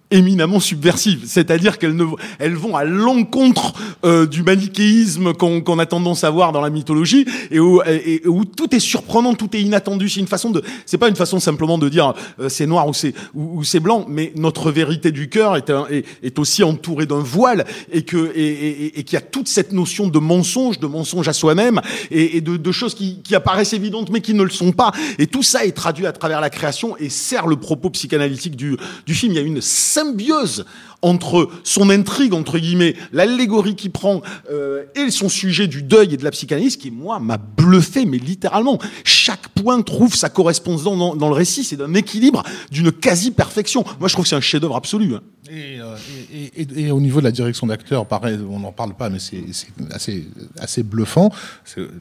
éminemment 0.09 0.59
subversives, 0.61 1.23
c'est-à-dire 1.25 1.77
qu'elles 1.77 1.97
elles 2.39 2.55
vont 2.55 2.75
à 2.77 2.85
l'encontre 2.85 3.73
euh, 4.05 4.25
du 4.25 4.41
manichéisme 4.43 5.33
qu'on 5.33 5.59
qu'on 5.61 5.79
a 5.79 5.85
tendance 5.85 6.23
à 6.23 6.29
voir 6.29 6.51
dans 6.53 6.61
la 6.61 6.69
mythologie 6.69 7.25
et 7.51 7.59
où, 7.59 7.81
et- 7.83 8.21
où 8.25 8.45
tout 8.45 8.73
est 8.73 8.79
surprenant, 8.79 9.33
tout 9.33 9.53
est 9.55 9.61
inattendu. 9.61 10.07
C'est 10.07 10.21
une 10.21 10.27
façon 10.27 10.49
de, 10.51 10.63
c'est 10.85 10.97
pas 10.97 11.09
une 11.09 11.15
façon 11.17 11.39
simplement 11.41 11.77
de 11.77 11.89
dire 11.89 12.13
euh, 12.39 12.47
c'est 12.47 12.65
noir 12.65 12.87
ou 12.87 12.93
c'est 12.93 13.13
ou, 13.33 13.63
c'est 13.65 13.81
blanc, 13.81 14.05
mais 14.07 14.31
notre 14.37 14.71
vérité 14.71 15.11
du 15.11 15.27
cœur 15.29 15.57
est, 15.57 15.69
un- 15.69 15.87
est, 15.89 16.05
est 16.23 16.39
aussi 16.39 16.63
entourée 16.63 17.05
d'un 17.05 17.19
voile 17.19 17.65
et 17.91 18.03
que 18.03 18.31
et, 18.35 18.99
et, 18.99 19.03
qu'il 19.03 19.15
y 19.15 19.17
a 19.17 19.21
toute 19.21 19.47
cette 19.49 19.73
notion 19.73 20.07
de 20.07 20.19
mensonge, 20.19 20.79
de 20.79 20.87
mensonge 20.87 21.27
à 21.27 21.33
soi-même 21.33 21.81
et, 22.11 22.37
et 22.37 22.41
de, 22.41 22.55
de 22.55 22.71
choses 22.71 22.95
qui, 22.95 23.21
qui 23.21 23.35
apparaissent 23.35 23.73
évidentes 23.73 24.09
mais 24.09 24.21
qui 24.21 24.33
ne 24.33 24.43
le 24.43 24.49
sont 24.49 24.71
pas. 24.71 24.91
Et 25.19 25.27
tout 25.27 25.43
ça 25.43 25.65
est 25.65 25.71
traduit 25.73 26.05
à 26.05 26.13
travers 26.13 26.39
la 26.39 26.49
création 26.49 26.95
et 26.97 27.09
sert 27.09 27.45
le 27.47 27.57
propos 27.57 27.89
psychanalytique 27.89 28.55
du, 28.55 28.77
du 29.05 29.13
film. 29.13 29.33
Il 29.33 29.35
y 29.35 29.39
a 29.39 29.41
une 29.41 29.59
symbiose 29.97 30.65
entre 31.01 31.49
son 31.63 31.89
intrigue, 31.89 32.33
entre 32.33 32.57
guillemets, 32.57 32.95
l'allégorie 33.11 33.75
qu'il 33.75 33.91
prend 33.91 34.21
euh, 34.51 34.83
et 34.95 35.11
son 35.11 35.29
sujet 35.29 35.67
du 35.67 35.83
deuil 35.83 36.13
et 36.13 36.17
de 36.17 36.23
la 36.23 36.31
psychanalyse 36.31 36.75
qui, 36.75 36.89
moi, 36.91 37.19
m'a 37.19 37.37
bluffé, 37.37 38.05
mais 38.05 38.17
littéralement. 38.17 38.79
Chaque 39.03 39.47
point 39.49 39.81
trouve 39.81 40.15
sa 40.15 40.29
correspondance 40.29 40.83
dans, 40.83 41.27
le 41.27 41.33
récit. 41.33 41.63
C'est 41.63 41.77
d'un 41.77 41.93
équilibre, 41.93 42.43
d'une 42.71 42.91
quasi-perfection. 42.91 43.83
Moi, 43.99 44.07
je 44.07 44.13
trouve 44.13 44.25
que 44.25 44.29
c'est 44.29 44.35
un 44.35 44.41
chef-d'œuvre 44.41 44.75
absolu. 44.75 45.15
hein. 45.15 45.21
Et, 45.49 45.79
euh, 45.79 45.95
et, 46.33 46.61
et- 46.61 46.81
et 46.87 46.91
au 46.91 46.99
niveau 46.99 47.19
de 47.19 47.25
la 47.25 47.31
direction 47.31 47.67
d'acteur, 47.67 48.05
pareil, 48.05 48.37
on 48.49 48.59
n'en 48.59 48.71
parle 48.71 48.93
pas, 48.95 49.09
mais 49.09 49.19
c'est 49.19 49.43
assez, 49.91 50.25
assez 50.59 50.83
bluffant, 50.83 51.31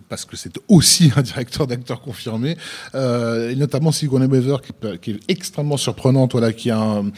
parce 0.09 0.25
que 0.25 0.37
c'est 0.37 0.52
aussi 0.68 1.12
un 1.16 1.23
directeur 1.23 1.66
d'acteur 1.66 2.00
confirmé, 2.00 2.56
euh, 2.95 3.50
et 3.50 3.56
notamment 3.56 3.92
Sigourney 3.92 4.26
Weaver, 4.26 4.56
qui, 5.00 5.11
est 5.12 5.21
extrêmement 5.28 5.76
surprenante, 5.76 6.33
voilà, 6.33 6.52
qui, 6.52 6.71
a 6.71 6.78
un, 6.78 7.11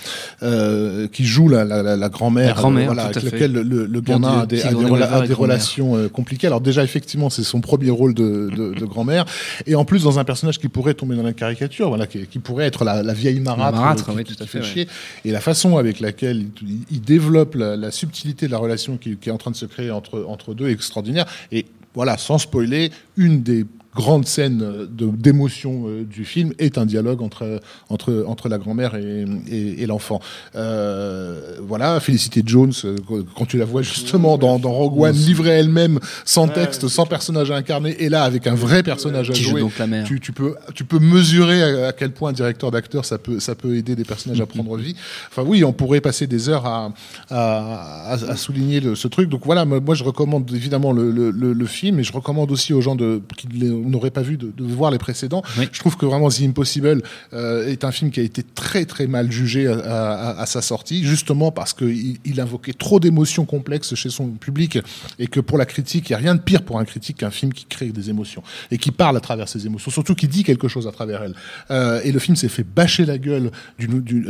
euh, 0.42 1.08
qui 1.08 1.24
joue 1.24 1.48
la, 1.48 1.64
la, 1.64 1.82
la, 1.96 2.08
grand-mère, 2.08 2.58
euh, 2.58 2.60
voilà, 2.86 3.04
avec 3.04 3.14
laquelle 3.32 3.52
le, 3.52 3.86
le 3.86 4.00
gamin 4.00 4.40
a 4.40 4.46
des, 4.46 4.62
a 4.62 4.68
des, 4.70 4.74
rela- 4.76 5.10
a 5.32 5.34
relations 5.34 5.96
euh, 5.96 6.08
compliquées. 6.08 6.46
Alors 6.46 6.60
déjà, 6.60 6.84
effectivement, 6.84 7.30
c'est 7.30 7.42
son 7.44 7.60
premier 7.60 7.90
rôle 7.90 8.14
de, 8.14 8.50
de, 8.54 8.74
de 8.74 8.84
grand-mère, 8.86 9.24
et 9.66 9.74
en 9.74 9.84
plus 9.84 10.02
dans 10.04 10.18
un 10.18 10.24
personnage 10.24 10.58
qui 10.58 10.68
pourrait 10.68 10.94
tomber 10.94 11.16
dans 11.16 11.22
la 11.22 11.32
caricature, 11.32 11.88
voilà, 11.88 12.06
qui, 12.06 12.26
qui 12.26 12.38
pourrait 12.38 12.66
être 12.66 12.84
la, 12.84 13.02
la 13.02 13.14
vieille 13.14 13.40
marâtre, 13.40 13.78
marâtre, 13.78 14.08
euh, 14.10 14.12
qui, 14.12 14.18
oui, 14.18 14.24
tout 14.36 14.42
à 14.42 14.46
fait, 14.46 14.60
ouais. 14.60 14.86
Et 15.24 15.30
la 15.30 15.40
façon 15.40 15.76
avec 15.78 16.00
laquelle 16.00 16.46
il, 16.62 16.78
il 16.90 16.97
développe 17.00 17.54
la, 17.54 17.90
subtilité 17.90 18.46
de 18.46 18.52
la 18.52 18.58
relation 18.58 18.96
qui, 18.96 19.16
qui 19.16 19.28
est 19.28 19.32
en 19.32 19.38
train 19.38 19.50
de 19.50 19.56
se 19.56 19.66
créer 19.66 19.90
entre, 19.90 20.24
entre 20.28 20.54
deux 20.54 20.68
extraordinaire. 20.68 21.26
Et 21.52 21.66
voilà, 21.94 22.16
sans 22.18 22.38
spoiler, 22.38 22.90
une 23.16 23.42
des 23.42 23.64
grandes 23.98 24.26
scènes 24.26 24.58
de- 25.00 25.10
d'émotion 25.24 25.72
euh, 25.88 26.04
du 26.04 26.24
film 26.24 26.52
est 26.60 26.78
un 26.78 26.86
dialogue 26.86 27.20
entre, 27.20 27.60
entre, 27.88 28.24
entre 28.28 28.48
la 28.48 28.58
grand-mère 28.58 28.94
et, 28.94 29.24
et, 29.50 29.82
et 29.82 29.86
l'enfant. 29.86 30.20
Euh, 30.54 31.56
voilà, 31.66 31.98
Felicity 32.00 32.42
Jones, 32.46 32.72
euh, 32.84 32.96
quand 33.36 33.46
tu 33.46 33.58
la 33.58 33.64
vois 33.64 33.82
justement 33.82 34.38
dans, 34.38 34.58
dans 34.58 34.70
Rogue 34.72 35.00
One, 35.00 35.16
livrée 35.16 35.50
elle-même, 35.60 35.98
sans 36.24 36.46
texte, 36.48 36.86
sans 36.88 37.06
personnage 37.06 37.50
à 37.50 37.56
incarner, 37.56 37.96
et 38.02 38.08
là 38.08 38.22
avec 38.22 38.46
un 38.46 38.54
vrai 38.54 38.82
personnage 38.82 39.30
à 39.30 39.32
Qui 39.32 39.42
joue 39.42 39.50
jouer, 39.50 39.60
donc 39.62 39.76
la 39.78 39.86
mère. 39.86 40.04
tu, 40.04 40.20
tu 40.20 40.32
peux, 40.32 40.54
tu 40.74 40.84
peux 40.84 40.98
mesurer 41.00 41.62
à, 41.62 41.88
à 41.88 41.92
quel 41.92 42.12
point 42.12 42.30
un 42.30 42.32
directeur 42.32 42.70
d'acteur 42.70 43.04
ça 43.04 43.18
peut, 43.18 43.40
ça 43.40 43.54
peut 43.54 43.76
aider 43.76 43.96
des 43.96 44.04
personnages 44.04 44.40
à 44.40 44.46
prendre 44.46 44.76
vie. 44.76 44.94
Enfin 45.30 45.42
oui, 45.44 45.64
on 45.64 45.72
pourrait 45.72 46.00
passer 46.00 46.26
des 46.26 46.48
heures 46.48 46.66
à, 46.66 46.92
à, 47.30 48.12
à- 48.12 48.30
à 48.32 48.36
souligner 48.36 48.80
le- 48.80 48.94
ce 48.94 49.08
truc. 49.08 49.28
Donc 49.28 49.42
voilà, 49.44 49.64
moi 49.64 49.94
je 49.94 50.04
recommande 50.04 50.50
évidemment 50.54 50.92
le, 50.92 51.10
le, 51.10 51.30
le- 51.30 51.52
le 51.52 51.66
film 51.66 51.98
et 51.98 52.04
je 52.04 52.12
recommande 52.12 52.50
aussi 52.52 52.72
aux 52.72 52.80
gens 52.80 52.94
de, 52.94 53.20
qui 53.36 53.46
n'auraient 53.88 54.10
pas 54.10 54.22
vu 54.22 54.36
de, 54.36 54.50
de 54.56 54.64
voir 54.64 54.90
les 54.90 54.98
précédents. 54.98 55.42
Oui. 55.58 55.68
Je 55.72 55.78
trouve 55.80 55.96
que 55.96 56.06
vraiment 56.06 56.28
The 56.28 56.42
Impossible 56.42 57.02
euh, 57.32 57.66
est 57.68 57.84
un 57.84 57.92
film 57.92 58.10
qui 58.10 58.20
a 58.20 58.22
été 58.22 58.42
très 58.42 58.84
très 58.84 59.06
mal 59.06 59.30
jugé 59.32 59.66
à, 59.66 59.74
à- 59.78 60.40
à 60.40 60.46
sa 60.46 60.62
sortie, 60.62 61.04
justement 61.04 61.50
parce 61.52 61.72
qu'il 61.72 62.16
il 62.24 62.40
invoquait 62.40 62.72
trop 62.72 63.00
d'émotions 63.00 63.44
complexes 63.44 63.94
chez 63.94 64.10
son 64.10 64.28
public 64.28 64.78
et 65.18 65.26
que 65.26 65.40
pour 65.40 65.58
la 65.58 65.66
critique, 65.66 66.08
il 66.08 66.12
n'y 66.12 66.16
a 66.16 66.18
rien 66.18 66.34
de 66.34 66.40
pire 66.40 66.62
pour 66.62 66.78
un 66.78 66.84
critique 66.84 67.18
qu'un 67.18 67.30
film 67.30 67.52
qui 67.52 67.64
crée 67.64 67.88
des 67.90 68.10
émotions 68.10 68.42
et 68.70 68.78
qui 68.78 68.90
parle 68.90 69.16
à 69.16 69.20
travers 69.20 69.48
ses 69.48 69.66
émotions, 69.66 69.90
surtout 69.90 70.14
qui 70.14 70.28
dit 70.28 70.44
quelque 70.44 70.68
chose 70.68 70.86
à 70.86 70.92
travers 70.92 71.22
elles. 71.22 71.34
Euh, 71.70 72.00
et 72.04 72.12
le 72.12 72.18
film 72.18 72.36
s'est 72.36 72.48
fait 72.48 72.64
bâcher 72.64 73.04
la 73.06 73.18
gueule 73.18 73.50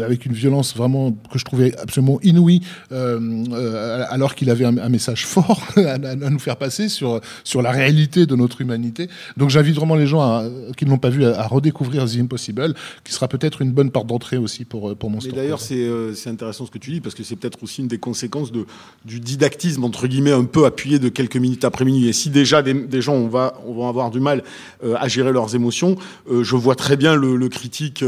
avec 0.04 0.26
une 0.26 0.32
violence 0.32 0.76
vraiment 0.76 1.12
que 1.32 1.38
je 1.38 1.44
trouvais 1.44 1.76
absolument 1.78 2.18
inouïe, 2.22 2.60
euh, 2.92 4.04
alors 4.10 4.34
qu'il 4.34 4.50
avait 4.50 4.64
un, 4.64 4.78
un 4.78 4.88
message 4.88 5.26
fort 5.26 5.62
à, 5.76 5.80
à- 5.80 5.94
à 6.10 6.30
nous 6.30 6.38
faire 6.38 6.56
passer 6.56 6.88
sur, 6.88 7.20
sur 7.44 7.62
la 7.62 7.70
réalité 7.70 8.26
de 8.26 8.34
notre 8.36 8.60
humanité. 8.60 9.08
Donc 9.38 9.50
j'invite 9.50 9.76
vraiment 9.76 9.94
les 9.94 10.06
gens 10.06 10.20
à- 10.20 10.44
qui 10.76 10.84
ne 10.84 10.90
l'ont 10.90 10.98
pas 10.98 11.08
vu 11.10 11.24
à, 11.24 11.40
à 11.40 11.46
redécouvrir 11.46 12.04
The 12.06 12.16
Impossible, 12.18 12.74
qui 13.04 13.12
sera 13.12 13.28
peut-être 13.28 13.62
une 13.62 13.70
bonne 13.72 13.90
porte 13.90 14.06
d'entrée 14.08 14.36
aussi 14.36 14.64
pour, 14.64 14.90
euh, 14.90 14.94
pour 14.94 15.08
Monster. 15.10 15.32
d'ailleurs, 15.32 15.60
c'est 15.60 15.76
euh, 15.78 16.12
intéressant 16.26 16.66
ce 16.66 16.70
que 16.70 16.78
tu 16.78 16.90
dis, 16.90 17.00
parce 17.00 17.14
que 17.14 17.22
c'est 17.22 17.36
peut-être 17.36 17.62
aussi 17.62 17.80
une 17.82 17.88
des 17.88 17.98
conséquences 17.98 18.52
de, 18.52 18.66
du 19.04 19.20
didactisme, 19.20 19.84
entre 19.84 20.06
guillemets, 20.06 20.32
un 20.32 20.44
peu 20.44 20.66
appuyé 20.66 20.98
de 20.98 21.08
quelques 21.08 21.36
minutes 21.36 21.64
après 21.64 21.84
minuit. 21.84 22.08
Et 22.08 22.12
si 22.12 22.30
déjà 22.30 22.62
des, 22.62 22.74
des 22.74 23.00
gens 23.00 23.14
on 23.14 23.28
va, 23.28 23.54
on 23.66 23.80
va 23.80 23.88
avoir 23.88 24.10
du 24.10 24.20
mal 24.20 24.42
euh, 24.84 24.94
à 24.98 25.08
gérer 25.08 25.32
leurs 25.32 25.54
émotions, 25.54 25.96
euh, 26.30 26.42
je 26.42 26.56
vois 26.56 26.74
très 26.74 26.96
bien 26.96 27.14
le, 27.14 27.36
le 27.36 27.48
critique 27.48 28.02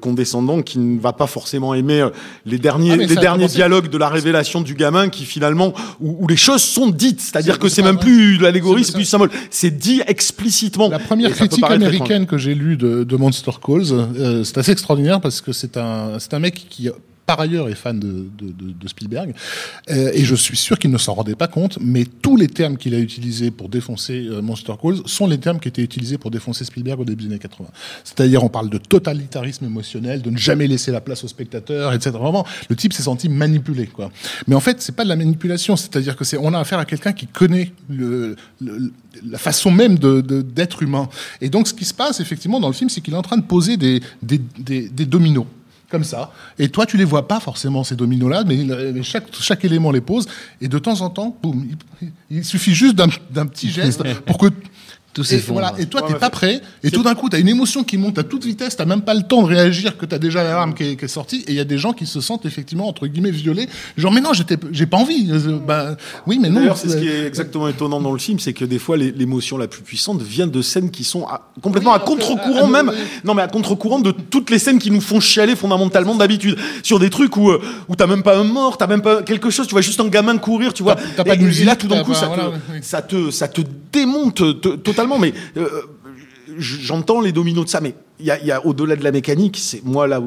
condescendant 0.00 0.62
qui 0.62 0.78
ne 0.78 0.98
va 1.00 1.12
pas 1.12 1.26
forcément 1.26 1.74
aimer 1.74 2.06
les 2.44 2.58
derniers, 2.58 2.92
Ah, 2.92 2.96
les 2.96 3.14
derniers 3.14 3.46
dialogues 3.46 3.88
de 3.88 3.98
la 3.98 4.08
révélation 4.08 4.60
du 4.60 4.74
gamin 4.74 5.08
qui 5.08 5.24
finalement, 5.24 5.72
où, 6.00 6.24
où 6.24 6.26
les 6.28 6.36
choses 6.36 6.62
sont 6.62 6.88
dites. 6.90 7.20
C'est-à-dire 7.20 7.54
C'est- 7.54 7.60
que 7.60 7.68
c'est 7.68 7.82
même 7.82 7.98
plus 7.98 8.38
l'allégorie, 8.38 8.84
C'est- 8.84 8.92
plus 8.92 9.04
symbole. 9.04 9.30
C'est 9.50 9.70
dit 9.76 10.02
explicitement. 10.40 10.88
La 10.88 10.98
première 10.98 11.32
critique 11.32 11.64
américaine 11.64 12.26
que 12.26 12.38
j'ai 12.38 12.54
lue 12.54 12.76
de, 12.76 13.04
de 13.04 13.16
Monster 13.16 13.52
Calls, 13.64 13.92
euh, 13.92 14.44
c'est 14.44 14.58
assez 14.58 14.72
extraordinaire 14.72 15.20
parce 15.20 15.40
que 15.40 15.52
c'est 15.52 15.76
un, 15.76 16.18
c'est 16.18 16.34
un 16.34 16.38
mec 16.38 16.66
qui, 16.68 16.88
par 17.30 17.38
ailleurs, 17.38 17.68
est 17.68 17.76
fan 17.76 18.00
de, 18.00 18.88
Spielberg. 18.88 19.34
Euh, 19.88 20.10
et 20.12 20.24
je 20.24 20.34
suis 20.34 20.56
sûr 20.56 20.76
qu'il 20.80 20.90
ne 20.90 20.98
s'en 20.98 21.14
rendait 21.14 21.36
pas 21.36 21.46
compte, 21.46 21.78
mais 21.80 22.04
tous 22.04 22.36
les 22.36 22.48
termes 22.48 22.76
qu'il 22.76 22.92
a 22.92 22.98
utilisés 22.98 23.52
pour 23.52 23.68
défoncer 23.68 24.26
euh, 24.28 24.42
Monster 24.42 24.72
Calls 24.82 25.02
sont 25.06 25.28
les 25.28 25.38
termes 25.38 25.60
qui 25.60 25.68
étaient 25.68 25.82
utilisés 25.82 26.18
pour 26.18 26.32
défoncer 26.32 26.64
Spielberg 26.64 26.98
au 26.98 27.04
début 27.04 27.22
des 27.22 27.30
années 27.30 27.38
80. 27.38 27.68
C'est-à-dire, 28.02 28.42
on 28.42 28.48
parle 28.48 28.68
de 28.68 28.78
totalitarisme 28.78 29.64
émotionnel, 29.64 30.22
de 30.22 30.30
ne 30.30 30.36
jamais 30.36 30.66
laisser 30.66 30.90
la 30.90 31.00
place 31.00 31.22
au 31.22 31.28
spectateur, 31.28 31.92
etc. 31.92 32.10
Vraiment, 32.20 32.44
le 32.68 32.74
type 32.74 32.92
s'est 32.92 33.04
senti 33.04 33.28
manipulé, 33.28 33.86
quoi. 33.86 34.10
Mais 34.48 34.56
en 34.56 34.60
fait, 34.60 34.82
c'est 34.82 34.96
pas 34.96 35.04
de 35.04 35.08
la 35.08 35.16
manipulation, 35.16 35.76
c'est-à-dire 35.76 36.16
que 36.16 36.24
c'est, 36.24 36.36
on 36.36 36.52
a 36.52 36.58
affaire 36.58 36.80
à 36.80 36.84
quelqu'un 36.84 37.12
qui 37.12 37.28
connaît 37.28 37.70
la 37.88 39.38
façon 39.38 39.70
même 39.70 40.00
d'être 40.00 40.82
humain. 40.82 41.08
Et 41.40 41.48
donc, 41.48 41.68
ce 41.68 41.74
qui 41.74 41.84
se 41.84 41.94
passe 41.94 42.18
effectivement 42.18 42.58
dans 42.58 42.66
le 42.66 42.74
film, 42.74 42.90
c'est 42.90 43.00
qu'il 43.00 43.14
est 43.14 43.18
en 43.18 43.22
train 43.22 43.38
de 43.38 43.44
poser 43.44 43.76
des 43.76 44.00
dominos. 45.06 45.46
Comme 45.90 46.04
ça. 46.04 46.32
Et 46.58 46.68
toi, 46.68 46.86
tu 46.86 46.96
les 46.96 47.04
vois 47.04 47.26
pas 47.26 47.40
forcément, 47.40 47.82
ces 47.82 47.96
dominos-là, 47.96 48.44
mais, 48.46 49.02
chaque, 49.02 49.24
chaque 49.40 49.64
élément 49.64 49.90
les 49.90 50.00
pose. 50.00 50.26
Et 50.60 50.68
de 50.68 50.78
temps 50.78 51.00
en 51.00 51.10
temps, 51.10 51.36
boum, 51.42 51.66
il, 52.00 52.08
il 52.30 52.44
suffit 52.44 52.74
juste 52.74 52.94
d'un, 52.94 53.08
d'un 53.30 53.46
petit 53.46 53.70
geste 53.70 54.02
pour 54.26 54.38
que 54.38 54.46
Tout 55.12 55.22
et, 55.22 55.24
s'effondre. 55.24 55.60
voilà, 55.60 55.74
et 55.78 55.86
toi, 55.86 56.02
Ouais, 56.04 56.12
t'es 56.12 56.18
pas 56.18 56.30
prêt, 56.30 56.60
et 56.84 56.90
tout 56.92 57.02
d'un 57.02 57.16
coup, 57.16 57.28
t'as 57.28 57.40
une 57.40 57.48
émotion 57.48 57.82
qui 57.82 57.96
monte 57.96 58.18
à 58.18 58.22
toute 58.22 58.44
vitesse, 58.44 58.76
t'as 58.76 58.84
même 58.84 59.02
pas 59.02 59.12
le 59.14 59.22
temps 59.22 59.42
de 59.42 59.48
réagir, 59.48 59.98
que 59.98 60.06
t'as 60.06 60.18
déjà 60.18 60.44
l'alarme 60.44 60.72
qui 60.72 60.84
est, 60.84 60.96
qui 60.96 61.04
est 61.04 61.08
sortie, 61.08 61.38
et 61.48 61.50
il 61.50 61.54
y 61.56 61.60
a 61.60 61.64
des 61.64 61.78
gens 61.78 61.92
qui 61.92 62.06
se 62.06 62.20
sentent 62.20 62.46
effectivement, 62.46 62.86
entre 62.86 63.08
guillemets, 63.08 63.32
violés. 63.32 63.68
Genre, 63.96 64.12
mais 64.12 64.20
non, 64.20 64.32
j'étais, 64.32 64.56
j'ai 64.70 64.86
pas 64.86 64.98
envie. 64.98 65.28
Euh, 65.32 65.58
Ben, 65.66 65.96
oui, 66.28 66.38
mais 66.40 66.48
non. 66.48 66.60
D'ailleurs, 66.60 66.76
c'est 66.76 66.88
ce 66.88 66.96
euh, 66.96 67.00
qui 67.00 67.08
est 67.08 67.26
exactement 67.26 67.66
étonnant 67.66 68.00
dans 68.00 68.12
le 68.12 68.18
film, 68.18 68.38
c'est 68.38 68.52
que 68.52 68.64
des 68.64 68.78
fois, 68.78 68.96
l'émotion 68.96 69.58
la 69.58 69.66
plus 69.66 69.82
puissante 69.82 70.22
vient 70.22 70.46
de 70.46 70.62
scènes 70.62 70.90
qui 70.92 71.02
sont 71.02 71.24
à- 71.26 71.50
complètement 71.60 71.92
à 71.92 71.98
contre-courant 71.98 72.66
ah, 72.68 72.70
même. 72.70 72.90
oui. 72.90 72.96
Non, 73.24 73.34
mais 73.34 73.42
à 73.42 73.48
contre-courant 73.48 73.98
de 73.98 74.12
toutes 74.12 74.48
les 74.50 74.60
scènes 74.60 74.78
qui 74.78 74.92
nous 74.92 75.00
font 75.00 75.18
chialer 75.18 75.56
fondamentalement 75.56 76.14
d'habitude. 76.14 76.56
Sur 76.84 77.00
des 77.00 77.10
trucs 77.10 77.36
où, 77.36 77.50
euh, 77.50 77.60
où 77.88 77.96
t'as 77.96 78.06
même 78.06 78.22
pas 78.22 78.38
un 78.38 78.44
mort, 78.44 78.78
t'as 78.78 78.86
même 78.86 79.02
pas 79.02 79.22
quelque 79.22 79.50
chose, 79.50 79.66
tu 79.66 79.72
vois 79.74 79.80
juste 79.82 79.98
un 80.00 80.06
gamin 80.08 80.38
courir, 80.38 80.72
tu 80.72 80.84
vois. 80.84 80.94
T'as- 81.16 81.24
pas 81.24 81.34
de 81.36 81.42
et 81.42 81.44
musique, 81.44 81.66
là, 81.66 81.74
tout 81.74 81.88
d'un 81.88 82.04
coup, 82.04 82.14
ça, 82.14 82.26
voilà, 82.26 82.44
te, 82.44 82.48
oui, 82.72 82.78
ça 82.82 83.02
te, 83.02 83.30
ça 83.32 83.48
te 83.48 83.60
démonte 83.92 84.36
to- 84.60 84.76
Mais, 85.18 85.32
euh, 85.56 85.82
j'entends 86.58 87.20
les 87.20 87.32
dominos 87.32 87.64
de 87.64 87.70
ça, 87.70 87.80
mais 87.80 87.94
il 88.18 88.26
y 88.26 88.50
a, 88.50 88.66
au-delà 88.66 88.96
de 88.96 89.04
la 89.04 89.12
mécanique, 89.12 89.56
c'est 89.58 89.84
moi 89.84 90.06
là 90.06 90.20
où, 90.20 90.26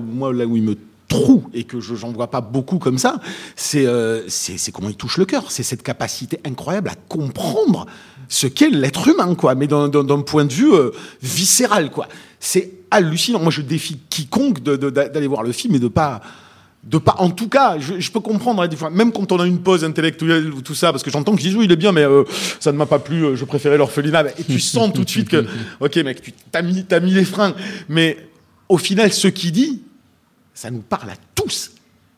il 0.56 0.64
me 0.64 0.76
trou 1.08 1.44
et 1.54 1.64
que 1.66 1.80
je 1.80 1.96
j'en 1.96 2.12
vois 2.12 2.32
pas 2.32 2.42
beaucoup 2.42 2.80
comme 2.80 2.98
ça, 2.98 3.20
c'est 3.56 3.86
euh, 3.86 4.28
c'est 4.30 4.72
comment 4.72 4.90
il 4.90 4.96
touche 4.96 5.18
le 5.18 5.26
cœur, 5.26 5.52
c'est 5.52 5.64
cette 5.64 5.84
capacité 5.84 6.40
incroyable 6.46 6.90
à 6.90 6.96
comprendre 6.96 7.86
ce 8.30 8.48
qu'est 8.48 8.70
l'être 8.70 9.08
humain, 9.08 9.36
mais 9.56 9.68
d'un- 9.68 10.22
point 10.22 10.46
de 10.46 10.54
vue 10.54 10.74
euh, 10.74 10.92
viscéral. 11.22 11.92
C'est 12.40 12.72
hallucinant. 12.90 13.40
Moi, 13.40 13.52
je 13.52 13.62
défie 13.62 14.00
quiconque 14.10 14.62
d'aller 14.62 15.28
voir 15.28 15.44
le 15.44 15.52
film 15.52 15.76
et 15.76 15.80
de 15.80 15.88
pas 15.88 16.22
de 16.84 16.98
pas 16.98 17.16
en 17.20 17.30
tout 17.30 17.48
cas 17.48 17.80
je, 17.80 18.00
je 18.00 18.12
peux 18.12 18.20
comprendre 18.20 18.62
hein, 18.62 18.68
des 18.68 18.76
fois 18.76 18.90
même 18.90 19.12
quand 19.12 19.32
on 19.32 19.40
a 19.40 19.48
une 19.48 19.60
pause 19.60 19.84
intellectuelle 19.84 20.52
ou 20.52 20.62
tout 20.62 20.76
ça 20.76 20.92
parce 20.92 21.02
que 21.02 21.10
j'entends 21.10 21.34
qu'ils 21.36 21.48
disent 21.48 21.56
oui 21.56 21.66
il 21.66 21.72
est 21.72 21.78
bien 21.78 21.94
mais 21.94 22.04
euh, 22.04 22.24
ça 22.60 22.72
ne 22.72 22.78
m'a 22.78 22.86
pas 22.86 23.00
plu 23.00 23.24
euh, 23.24 23.36
je 23.36 23.46
préférais 23.46 23.78
l'orphelinat. 23.78 24.26
Et 24.38 24.44
tu 24.44 24.60
sens 24.60 24.92
tout 24.94 25.04
de 25.04 25.10
suite 25.10 25.30
que 25.30 25.46
ok 25.80 25.96
mec 25.98 26.22
tu 26.22 26.34
t'as 26.52 26.62
mis 26.62 26.84
t'as 26.84 27.00
mis 27.00 27.12
les 27.12 27.26
freins. 27.26 27.56
Mais 27.88 28.18
au 28.68 28.78
final 28.78 29.14
ce 29.14 29.28
qu'il 29.28 29.54
dit 29.54 29.82
ça 30.54 30.70
nous 30.72 30.82
parle 30.82 31.10
à 31.10 31.16
tous 31.36 31.72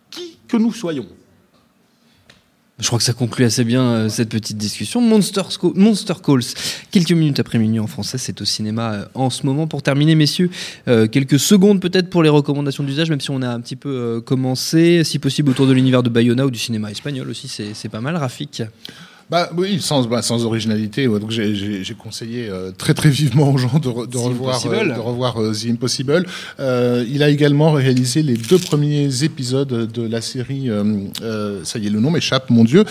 qui 0.10 0.38
que 0.48 0.58
nous 0.58 0.74
soyons 0.74 1.08
Je 2.78 2.88
crois 2.88 3.00
que 3.00 3.06
ça 3.06 3.14
conclut 3.14 3.46
assez 3.46 3.64
bien 3.64 3.84
euh, 3.84 4.10
cette 4.10 4.28
petite 4.28 4.58
discussion. 4.58 5.00
Monster, 5.00 5.44
Calls, 6.22 6.42
quelques 6.92 7.12
minutes 7.14 7.40
après 7.40 7.58
minuit 7.58 7.80
en 7.80 7.88
français, 7.88 8.18
c'est 8.18 8.42
au 8.42 8.46
cinéma 8.46 8.94
euh, 8.94 9.06
en 9.14 9.30
ce 9.30 9.46
moment. 9.46 9.66
Pour 9.66 9.82
terminer, 9.82 10.14
messieurs, 10.16 10.50
euh, 10.90 11.08
quelques 11.08 11.40
secondes 11.40 11.80
peut-être 11.80 12.10
pour 12.10 12.22
les 12.22 12.28
recommandations 12.28 12.84
d'usage, 12.84 13.10
même 13.10 13.22
si 13.22 13.32
on 13.32 13.42
a 13.42 13.48
un 13.48 13.62
petit 13.62 13.78
peu 13.78 14.22
commencé, 14.26 15.06
si 15.06 15.20
possible 15.20 15.52
autour 15.52 15.68
de 15.68 15.72
l'univers 15.72 16.04
de 16.04 16.10
Bayona 16.10 16.46
ou 16.46 16.52
du 16.52 16.60
cinéma 16.60 16.92
espagnol 16.92 17.30
aussi, 17.30 17.48
c'est 17.48 17.90
pas 17.90 18.02
mal. 18.02 18.18
Rafik 18.18 18.64
Bah 19.32 19.50
oui, 19.58 19.80
sans, 19.82 20.04
bah, 20.06 20.22
sans 20.22 20.46
originalité. 20.46 21.08
ouais, 21.08 21.20
donc 21.20 21.32
j'ai- 21.32 21.84
conseillé 21.98 22.48
euh, 22.50 22.72
très 22.78 22.94
très 22.94 23.10
vivement 23.10 23.52
aux 23.52 23.58
gens 23.58 23.80
de, 23.80 23.88
re- 23.90 24.06
de 24.08 24.12
The 24.12 24.16
revoir, 24.18 24.56
euh, 24.68 24.70
Impossible. 24.70 24.94
de 24.94 25.00
revoir 25.00 25.42
euh, 25.42 25.52
The 25.54 25.66
Impossible. 25.72 26.26
Euh, 26.60 27.04
il 27.10 27.24
a 27.24 27.30
également 27.30 27.72
réalisé 27.72 28.22
les 28.22 28.36
deux 28.36 28.60
premiers 28.60 29.24
épisodes 29.24 29.92
de 29.92 30.08
la 30.08 30.22
série. 30.22 30.70
euh, 30.70 30.84
euh, 31.24 31.62
ça 31.64 31.80
y 31.80 31.88
est, 31.88 31.90
le 31.90 32.00
nom 32.00 32.12
m'échappe, 32.12 32.52
mon 32.52 32.64
Dieu. 32.64 32.84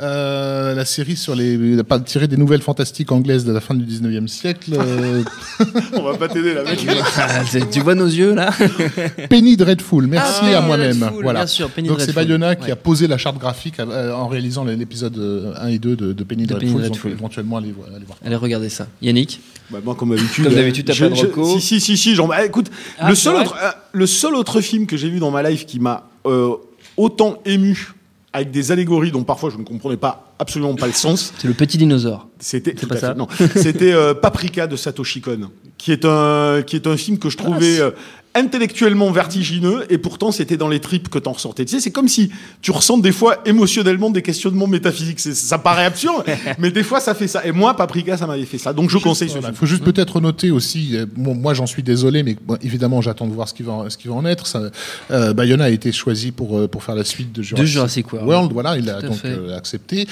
Euh, 0.00 0.74
la 0.74 0.84
série 0.84 1.14
sur 1.16 1.36
les 1.36 1.54
il 1.54 1.78
a 1.78 1.84
pas 1.84 2.00
tiré 2.00 2.26
des 2.26 2.36
nouvelles 2.36 2.62
fantastiques 2.62 3.12
anglaises 3.12 3.44
de 3.44 3.52
la 3.52 3.60
fin 3.60 3.74
du 3.74 3.84
19e 3.84 4.26
siècle. 4.26 4.72
euh, 4.74 5.22
on 5.94 6.02
va 6.02 6.16
pas 6.16 6.26
t'aider 6.28 6.54
là 6.54 6.64
mec 6.64 6.84
Ah, 7.16 7.44
c'est- 7.48 7.70
Tu 7.70 7.80
vois 7.80 7.94
nos 7.94 8.06
yeux 8.06 8.34
là 8.34 8.50
Penny 9.30 9.56
Dreadful. 9.56 10.06
Merci 10.08 10.40
Ah, 10.52 10.58
à 10.58 10.60
moi-même. 10.62 11.10
Voilà. 11.22 11.40
bien 11.40 11.46
sûr, 11.46 11.70
Penny 11.70 11.86
Donc 11.88 12.00
c'est. 12.00 12.12
Bayona 12.12 12.56
qui 12.56 12.70
a 12.72 12.76
posé 12.76 13.06
la 13.06 13.18
charte 13.18 13.38
graphique 13.38 13.78
euh, 13.78 14.12
en 14.12 14.26
réalisant 14.26 14.64
l'épisode 14.64 15.16
euh, 15.18 15.52
1 15.60 15.75
et 15.76 15.78
2 15.78 15.96
de, 15.96 16.12
de 16.12 16.24
Penny 16.24 16.46
De 16.46 16.54
Penny 16.54 16.72
Dreadful. 16.72 17.10
Donc 17.10 17.18
éventuellement 17.20 17.56
aller, 17.58 17.72
voir- 17.72 17.88
aller 17.94 18.04
voir. 18.04 18.18
Allez, 18.24 18.36
regardez 18.36 18.68
ça. 18.68 18.86
Yannick 19.00 19.40
Bah, 19.70 19.78
moi, 19.84 19.94
comme 19.94 20.10
d'habitude. 20.16 20.44
Comme 20.44 20.52
euh, 20.52 20.56
d'habitude, 20.56 20.86
t'as 20.86 20.94
pas 20.98 21.08
de 21.08 21.14
reco. 21.14 21.58
Si, 21.58 21.60
si, 21.60 21.80
si, 21.80 21.96
si. 21.96 22.14
j'en- 22.14 22.26
bah, 22.28 22.44
écoute, 22.44 22.70
Ah, 22.98 23.08
le, 23.08 23.14
seul 23.14 23.36
autre, 23.36 23.56
euh, 23.62 23.70
le 23.92 24.06
seul 24.06 24.34
autre 24.34 24.60
film 24.60 24.86
que 24.86 24.96
j'ai 24.96 25.08
vu 25.08 25.18
dans 25.20 25.30
ma 25.30 25.48
life 25.48 25.64
qui 25.66 25.78
m'a 25.80 26.08
euh, 26.26 26.54
autant 26.96 27.38
ému, 27.44 27.92
avec 28.32 28.50
des 28.50 28.72
allégories 28.72 29.12
dont 29.12 29.22
parfois 29.24 29.50
je 29.50 29.56
ne 29.56 29.62
comprenais 29.64 29.96
pas 29.96 30.34
absolument 30.38 30.74
pas 30.74 30.86
le 30.86 30.92
sens, 30.92 31.32
C'est 31.38 31.48
le 31.48 31.54
petit 31.54 31.78
dinosaure. 31.78 32.28
c'était 32.38 32.72
pas 32.72 32.96
ça 32.96 33.08
fait- 33.08 33.18
non, 33.18 33.28
c'était 33.56 33.92
euh, 33.92 34.14
Paprika 34.14 34.66
de 34.66 34.76
Satoshi 34.76 35.20
Kon, 35.20 35.50
qui 35.78 35.92
est 35.92 36.04
un 36.04 36.62
qui 36.66 36.76
est 36.76 36.86
un 36.86 36.96
film 36.96 37.18
que 37.18 37.30
je 37.30 37.36
trouvais 37.36 37.80
euh, 37.80 37.90
intellectuellement 38.34 39.10
vertigineux 39.12 39.86
et 39.90 39.96
pourtant 39.96 40.30
c'était 40.30 40.58
dans 40.58 40.68
les 40.68 40.78
tripes 40.80 41.08
que 41.08 41.18
t'en 41.18 41.32
ressortais. 41.32 41.64
Tu 41.64 41.72
sais, 41.76 41.80
c'est 41.80 41.90
comme 41.90 42.06
si 42.06 42.30
tu 42.60 42.70
ressens 42.70 42.98
des 42.98 43.10
fois 43.12 43.38
émotionnellement 43.46 44.10
des 44.10 44.20
questionnements 44.20 44.66
métaphysiques. 44.66 45.20
Ça 45.20 45.56
paraît 45.58 45.86
absurde, 45.86 46.22
mais 46.58 46.70
des 46.70 46.82
fois 46.82 47.00
ça 47.00 47.14
fait 47.14 47.28
ça. 47.28 47.46
Et 47.46 47.52
moi, 47.52 47.74
Paprika, 47.74 48.16
ça 48.18 48.26
m'avait 48.26 48.44
fait 48.44 48.58
ça. 48.58 48.74
Donc 48.74 48.90
je 48.90 48.98
conseille 48.98 49.28
ce 49.28 49.34
Voilà, 49.34 49.48
film. 49.48 49.54
Il 49.56 49.58
faut 49.58 49.66
juste 49.66 49.84
peut-être 49.84 50.20
noter 50.20 50.50
aussi, 50.50 50.96
euh, 50.96 51.06
bon, 51.16 51.34
moi 51.34 51.54
j'en 51.54 51.66
suis 51.66 51.82
désolé, 51.82 52.22
mais 52.22 52.36
bon, 52.46 52.58
évidemment 52.62 53.00
j'attends 53.00 53.26
de 53.26 53.32
voir 53.32 53.48
ce 53.48 53.54
qui 53.54 53.62
va 53.62 53.72
en, 53.72 53.90
ce 53.90 53.96
qui 53.96 54.08
va 54.08 54.14
en 54.14 54.26
être. 54.26 54.46
Ça, 54.46 54.70
euh, 55.10 55.32
Bayona 55.32 55.64
a 55.64 55.70
été 55.70 55.90
choisi 55.92 56.30
pour, 56.30 56.58
euh, 56.58 56.68
pour 56.68 56.84
faire 56.84 56.94
la 56.94 57.04
suite 57.04 57.32
de 57.32 57.42
Jurassic, 57.42 57.66
Jurassic 57.72 58.12
World. 58.12 58.52
Voilà, 58.52 58.76
il 58.76 58.90
a 58.90 59.00
donc 59.00 59.18
euh, 59.24 59.56
accepté. 59.56 60.06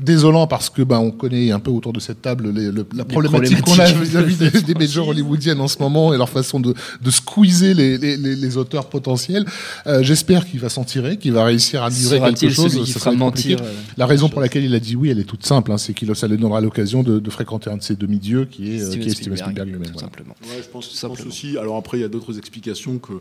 Désolant 0.00 0.46
parce 0.46 0.70
que 0.70 0.82
ben 0.82 0.98
on 0.98 1.10
connaît 1.10 1.50
un 1.50 1.58
peu 1.58 1.70
autour 1.70 1.92
de 1.92 2.00
cette 2.00 2.22
table 2.22 2.50
les- 2.52 2.70
le- 2.70 2.86
la 2.94 3.04
problématique 3.04 3.60
qu'on 3.62 3.78
a 3.78 3.90
vis-à-vis 3.90 4.36
des, 4.36 4.50
des 4.62 4.74
majors 4.78 5.08
hollywoodiennes 5.08 5.60
en 5.60 5.68
ce 5.68 5.78
moment 5.80 6.14
et 6.14 6.16
leur 6.18 6.28
façon 6.28 6.60
de, 6.60 6.74
de 7.02 7.10
squeezer 7.10 7.74
les, 7.74 7.98
les, 7.98 8.16
les, 8.16 8.36
les 8.36 8.56
auteurs 8.56 8.88
potentiels. 8.88 9.44
Euh, 9.86 10.02
J'espère 10.02 10.46
qu'il 10.48 10.60
va 10.60 10.68
s'en 10.68 10.84
tirer, 10.84 11.16
qu'il 11.18 11.32
va 11.32 11.44
réussir 11.44 11.82
à 11.82 11.88
livrer 11.90 12.20
quelque 12.34 12.50
chose. 12.50 12.72
celui 12.72 12.84
qui 12.84 12.92
Ça 12.92 13.10
mentir 13.12 13.58
euh, 13.62 13.72
La 13.96 14.06
raison 14.06 14.28
pour 14.28 14.40
laquelle 14.40 14.64
il 14.64 14.74
a 14.74 14.80
dit 14.80 14.94
oui, 14.96 15.10
elle 15.10 15.18
est 15.18 15.24
toute 15.24 15.44
simple, 15.44 15.72
hein, 15.72 15.78
c'est 15.78 15.94
qu'il 15.94 16.14
ça 16.14 16.26
lui 16.28 16.36
donnera 16.38 16.60
l'occasion 16.60 17.02
de, 17.02 17.18
de 17.18 17.30
fréquenter 17.30 17.70
un 17.70 17.76
de 17.76 17.82
ses 17.82 17.96
demi-dieux, 17.96 18.44
qui 18.50 18.76
est, 18.76 18.80
euh, 18.82 18.86
Steven 18.86 19.00
qui 19.02 19.08
est 19.08 19.10
Steven 19.12 19.36
Spielberg, 19.36 19.38
Spielberg 19.46 19.68
lui-même. 19.68 19.86
tout 19.88 19.92
voilà. 19.94 20.06
simplement. 20.06 20.34
Ouais, 20.44 20.62
je 20.62 20.68
pense, 20.68 20.90
je 20.94 21.06
pense 21.06 21.26
aussi. 21.26 21.56
Alors 21.58 21.76
après, 21.76 21.98
il 21.98 22.02
y 22.02 22.04
a 22.04 22.08
d'autres 22.08 22.38
explications 22.38 22.98
que 22.98 23.14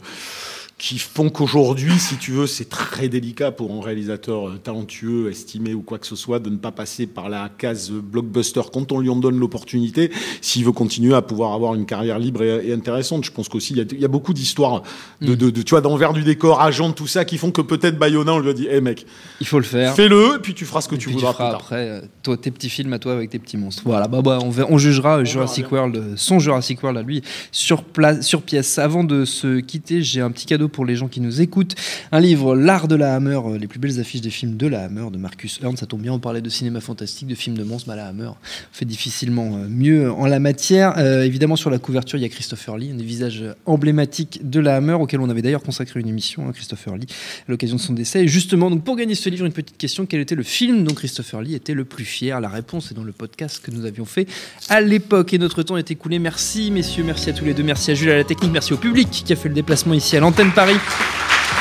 qui 0.80 1.00
font 1.00 1.30
qu'aujourd'hui, 1.32 1.98
si 1.98 2.18
tu 2.18 2.30
veux, 2.34 2.46
c'est 2.46 2.70
très 2.70 3.10
délicat 3.10 3.50
pour 3.52 3.72
un 3.72 3.82
réalisateur 3.84 4.48
euh, 4.50 4.58
talentueux, 4.64 5.28
estimé 5.32 5.74
ou 5.74 5.82
quoi 5.82 5.98
que 5.98 6.06
ce 6.06 6.16
soit, 6.16 6.38
de 6.38 6.52
ne 6.52 6.58
pas 6.58 6.67
passer 6.72 7.08
par 7.08 7.30
la 7.30 7.50
case 7.58 7.92
blockbuster 7.92 8.62
quand 8.72 8.92
on 8.92 9.00
lui 9.00 9.10
en 9.10 9.16
donne 9.16 9.38
l'opportunité, 9.40 10.12
s'il 10.42 10.66
veut 10.66 10.72
continuer 10.72 11.14
à 11.16 11.22
pouvoir 11.22 11.54
avoir 11.54 11.76
une 11.76 11.86
carrière 11.86 12.20
libre 12.20 12.44
et, 12.44 12.68
et 12.70 12.74
intéressante. 12.74 13.24
Je 13.26 13.32
pense 13.32 13.50
qu'aussi, 13.50 13.74
il 13.74 13.78
y 13.78 13.82
a, 13.82 13.86
il 13.92 14.00
y 14.00 14.06
a 14.06 14.08
beaucoup 14.10 14.34
d'histoires 14.34 14.84
de, 15.22 15.36
de, 15.36 15.50
de- 15.50 15.62
tu 15.62 15.72
vois, 15.72 15.82
d'envers 15.82 16.14
du 16.14 16.24
décor, 16.24 16.62
agent, 16.62 16.92
tout 16.94 17.08
ça, 17.08 17.26
qui 17.26 17.38
font 17.38 17.52
que 17.52 17.62
peut-être 17.62 17.98
Bayona, 17.98 18.34
on 18.34 18.40
lui 18.40 18.50
a 18.50 18.54
dit, 18.54 18.68
hé 18.70 18.82
mec, 18.82 19.06
Il 19.42 19.48
faut 19.48 19.60
le 19.60 19.66
faire. 19.66 19.94
fais-le, 19.96 20.40
puis 20.42 20.54
tu 20.54 20.66
feras 20.66 20.82
ce 20.82 20.88
que 20.88 20.96
Et 20.96 20.98
tu 20.98 21.10
voudras 21.10 21.34
feras 21.34 21.46
plus 21.50 21.52
tard. 21.58 21.62
après 21.66 21.90
euh, 21.90 22.02
toi, 22.24 22.38
tes 22.38 22.52
petits 22.52 22.70
films 22.70 22.94
à 22.94 23.00
toi 23.00 23.14
avec 23.14 23.30
tes 23.30 23.40
petits 23.40 23.58
monstres. 23.58 23.84
Voilà, 23.86 24.08
bah, 24.08 24.22
bah, 24.22 24.40
on, 24.44 24.50
verra- 24.50 24.68
on 24.72 24.78
jugera 24.78 25.20
euh, 25.20 25.26
Jurassic 25.26 25.72
World, 25.72 25.96
euh, 25.96 26.14
son 26.16 26.40
Jurassic 26.40 26.82
World 26.84 26.98
à 27.00 27.04
lui, 27.04 27.22
sur, 27.52 27.84
place, 27.84 28.26
sur 28.26 28.42
pièce. 28.42 28.78
Avant 28.80 29.04
de 29.04 29.26
se 29.26 29.60
quitter, 29.60 30.02
j'ai 30.04 30.22
un 30.22 30.32
petit 30.32 30.46
cadeau 30.46 30.68
pour 30.68 30.86
les 30.86 30.96
gens 30.96 31.08
qui 31.08 31.22
nous 31.22 31.42
écoutent. 31.42 31.76
Un 32.12 32.20
livre, 32.20 32.56
L'art 32.56 32.88
de 32.88 32.96
la 32.96 33.16
Hammer, 33.16 33.40
les 33.60 33.68
plus 33.68 33.80
belles 33.80 34.00
affiches 34.00 34.22
des 34.22 34.30
films 34.30 34.58
de 34.58 34.68
la 34.68 34.84
Hammer, 34.86 35.08
de 35.12 35.18
Marcus 35.18 35.60
Hearn. 35.64 35.76
Ça 35.78 35.86
tombe 35.86 36.02
bien, 36.02 36.14
on 36.14 36.20
parlait 36.20 36.42
de 36.42 36.50
cinéma 36.58 36.82
fantastique, 36.82 37.28
de 37.28 37.36
films 37.36 37.58
de 37.58 37.64
monstres, 37.64 37.90
mais 37.90 37.96
la 37.96 38.08
Hammer 38.08 38.32
fait 38.72 38.86
difficilement 38.86 39.56
euh, 39.56 39.68
mieux 39.68 40.12
en 40.12 40.26
la 40.26 40.40
matière. 40.40 40.94
Euh, 40.98 41.24
évidemment, 41.24 41.56
sur 41.56 41.70
la 41.70 41.80
couverture, 41.80 42.18
il 42.20 42.22
y 42.22 42.26
a 42.26 42.30
Christopher 42.30 42.78
Lee, 42.78 42.92
un 42.92 42.96
des 42.96 43.04
visages 43.04 43.44
emblématiques 43.66 44.40
de 44.44 44.60
la 44.60 44.78
Hammer, 44.78 44.94
auquel 44.94 45.20
on 45.20 45.30
avait 45.30 45.42
d'ailleurs 45.42 45.64
consacré 45.64 46.00
une 46.00 46.08
émission, 46.08 46.48
hein, 46.48 46.52
Christopher 46.54 46.96
Lee, 46.98 47.08
à 47.48 47.52
l'occasion 47.52 47.78
de 47.78 47.82
son 47.82 47.94
décès. 47.94 48.24
Et 48.24 48.28
justement, 48.28 48.70
donc, 48.70 48.84
pour 48.84 48.96
gagner 48.96 49.16
ce 49.16 49.30
livre, 49.30 49.46
une 49.46 49.54
petite 49.54 49.78
question 49.78 50.06
quel 50.06 50.20
était 50.20 50.36
le 50.36 50.44
film 50.44 50.84
dont 50.84 50.94
Christopher 50.94 51.42
Lee 51.42 51.56
était 51.56 51.74
le 51.74 51.86
plus 51.86 52.06
fier? 52.06 52.40
La 52.42 52.50
réponse 52.50 52.92
est 52.92 52.96
dans 52.96 53.04
le 53.04 53.12
podcast 53.12 53.62
que 53.64 53.72
nous 53.72 53.86
avions 53.86 54.06
fait 54.06 54.28
à 54.70 54.82
l'époque. 54.82 55.34
Et 55.34 55.38
notre 55.38 55.64
temps 55.64 55.78
est 55.78 55.92
écoulé. 55.92 56.20
Merci, 56.20 56.72
messieurs, 56.72 57.04
merci 57.04 57.30
à 57.30 57.34
tous 57.34 57.46
les 57.46 57.54
deux, 57.54 57.64
merci 57.64 57.92
à 57.92 57.94
Jules 57.94 58.12
à 58.12 58.18
la 58.18 58.24
technique, 58.24 58.52
merci 58.52 58.74
au 58.74 58.78
public 58.78 59.10
qui 59.10 59.34
a 59.34 59.36
fait 59.36 59.50
le 59.50 59.56
déplacement 59.56 59.94
ici 59.94 60.18
à 60.18 60.20
l'antenne 60.20 60.52
Paris. 60.52 60.78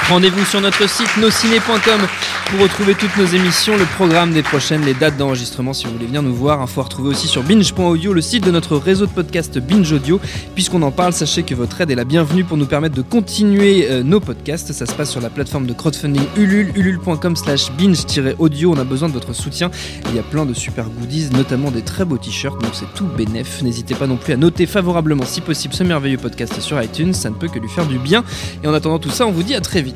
Rendez-vous 0.09 0.45
sur 0.45 0.61
notre 0.61 0.89
site 0.89 1.17
nosciné.com 1.17 2.01
pour 2.51 2.61
retrouver 2.61 2.95
toutes 2.95 3.17
nos 3.17 3.27
émissions, 3.27 3.77
le 3.77 3.85
programme 3.97 4.33
des 4.33 4.45
prochaines, 4.45 4.85
les 4.85 4.95
dates 4.95 5.17
d'enregistrement 5.17 5.73
si 5.73 5.87
vous 5.87 5.95
voulez 5.95 6.07
venir 6.07 6.23
nous 6.23 6.35
voir. 6.35 6.63
Info 6.63 6.81
à 6.81 6.85
retrouver 6.85 7.09
aussi 7.09 7.27
sur 7.27 7.43
binge.audio, 7.43 8.13
le 8.13 8.21
site 8.21 8.45
de 8.45 8.53
notre 8.53 8.77
réseau 8.77 9.07
de 9.07 9.11
podcast 9.11 9.59
Binge 9.59 9.91
Audio. 9.91 10.21
Puisqu'on 10.55 10.83
en 10.83 10.93
parle, 10.93 11.13
sachez 11.13 11.43
que 11.43 11.57
votre 11.57 11.81
aide 11.81 11.91
est 11.91 11.97
la 11.97 12.05
bienvenue 12.05 12.45
pour 12.45 12.57
nous 12.57 12.67
permettre 12.67 12.95
de 12.95 13.03
continuer 13.03 13.89
euh, 13.91 14.05
nos 14.05 14.21
podcasts. 14.21 14.73
Ça 14.73 14.87
se 14.87 14.95
passe 14.95 15.11
sur 15.11 15.21
la 15.21 15.29
plateforme 15.29 15.67
de 15.67 15.73
crowdfunding 15.73 16.23
Ulule, 16.37 16.71
ulule.com 16.77 17.35
slash 17.35 17.73
binge-audio. 17.73 18.73
On 18.73 18.79
a 18.79 18.85
besoin 18.85 19.09
de 19.09 19.15
votre 19.15 19.33
soutien. 19.33 19.73
Il 20.11 20.15
y 20.15 20.21
a 20.21 20.23
plein 20.23 20.47
de 20.47 20.55
super 20.55 20.85
goodies, 20.85 21.31
notamment 21.33 21.73
des 21.73 21.83
très 21.83 22.05
beaux 22.05 22.19
t-shirts, 22.19 22.61
donc 22.63 22.71
c'est 22.75 22.95
tout 22.95 23.07
bénef. 23.07 23.61
N'hésitez 23.63 23.97
pas 23.97 24.07
non 24.07 24.17
plus 24.19 24.35
à 24.35 24.37
noter 24.37 24.67
favorablement 24.67 25.25
si 25.25 25.41
possible 25.41 25.75
ce 25.75 25.83
merveilleux 25.83 26.19
podcast 26.19 26.61
sur 26.61 26.81
iTunes, 26.81 27.13
ça 27.13 27.29
ne 27.29 27.35
peut 27.35 27.49
que 27.49 27.59
lui 27.59 27.69
faire 27.69 27.87
du 27.87 27.99
bien. 27.99 28.23
Et 28.63 28.69
en 28.69 28.75
attendant 28.75 29.01
tout 29.01 29.11
ça, 29.11 29.27
on 29.27 29.33
vous 29.33 29.43
dit 29.43 29.57
à 29.57 29.61
très 29.61 29.83
vite. 29.83 29.96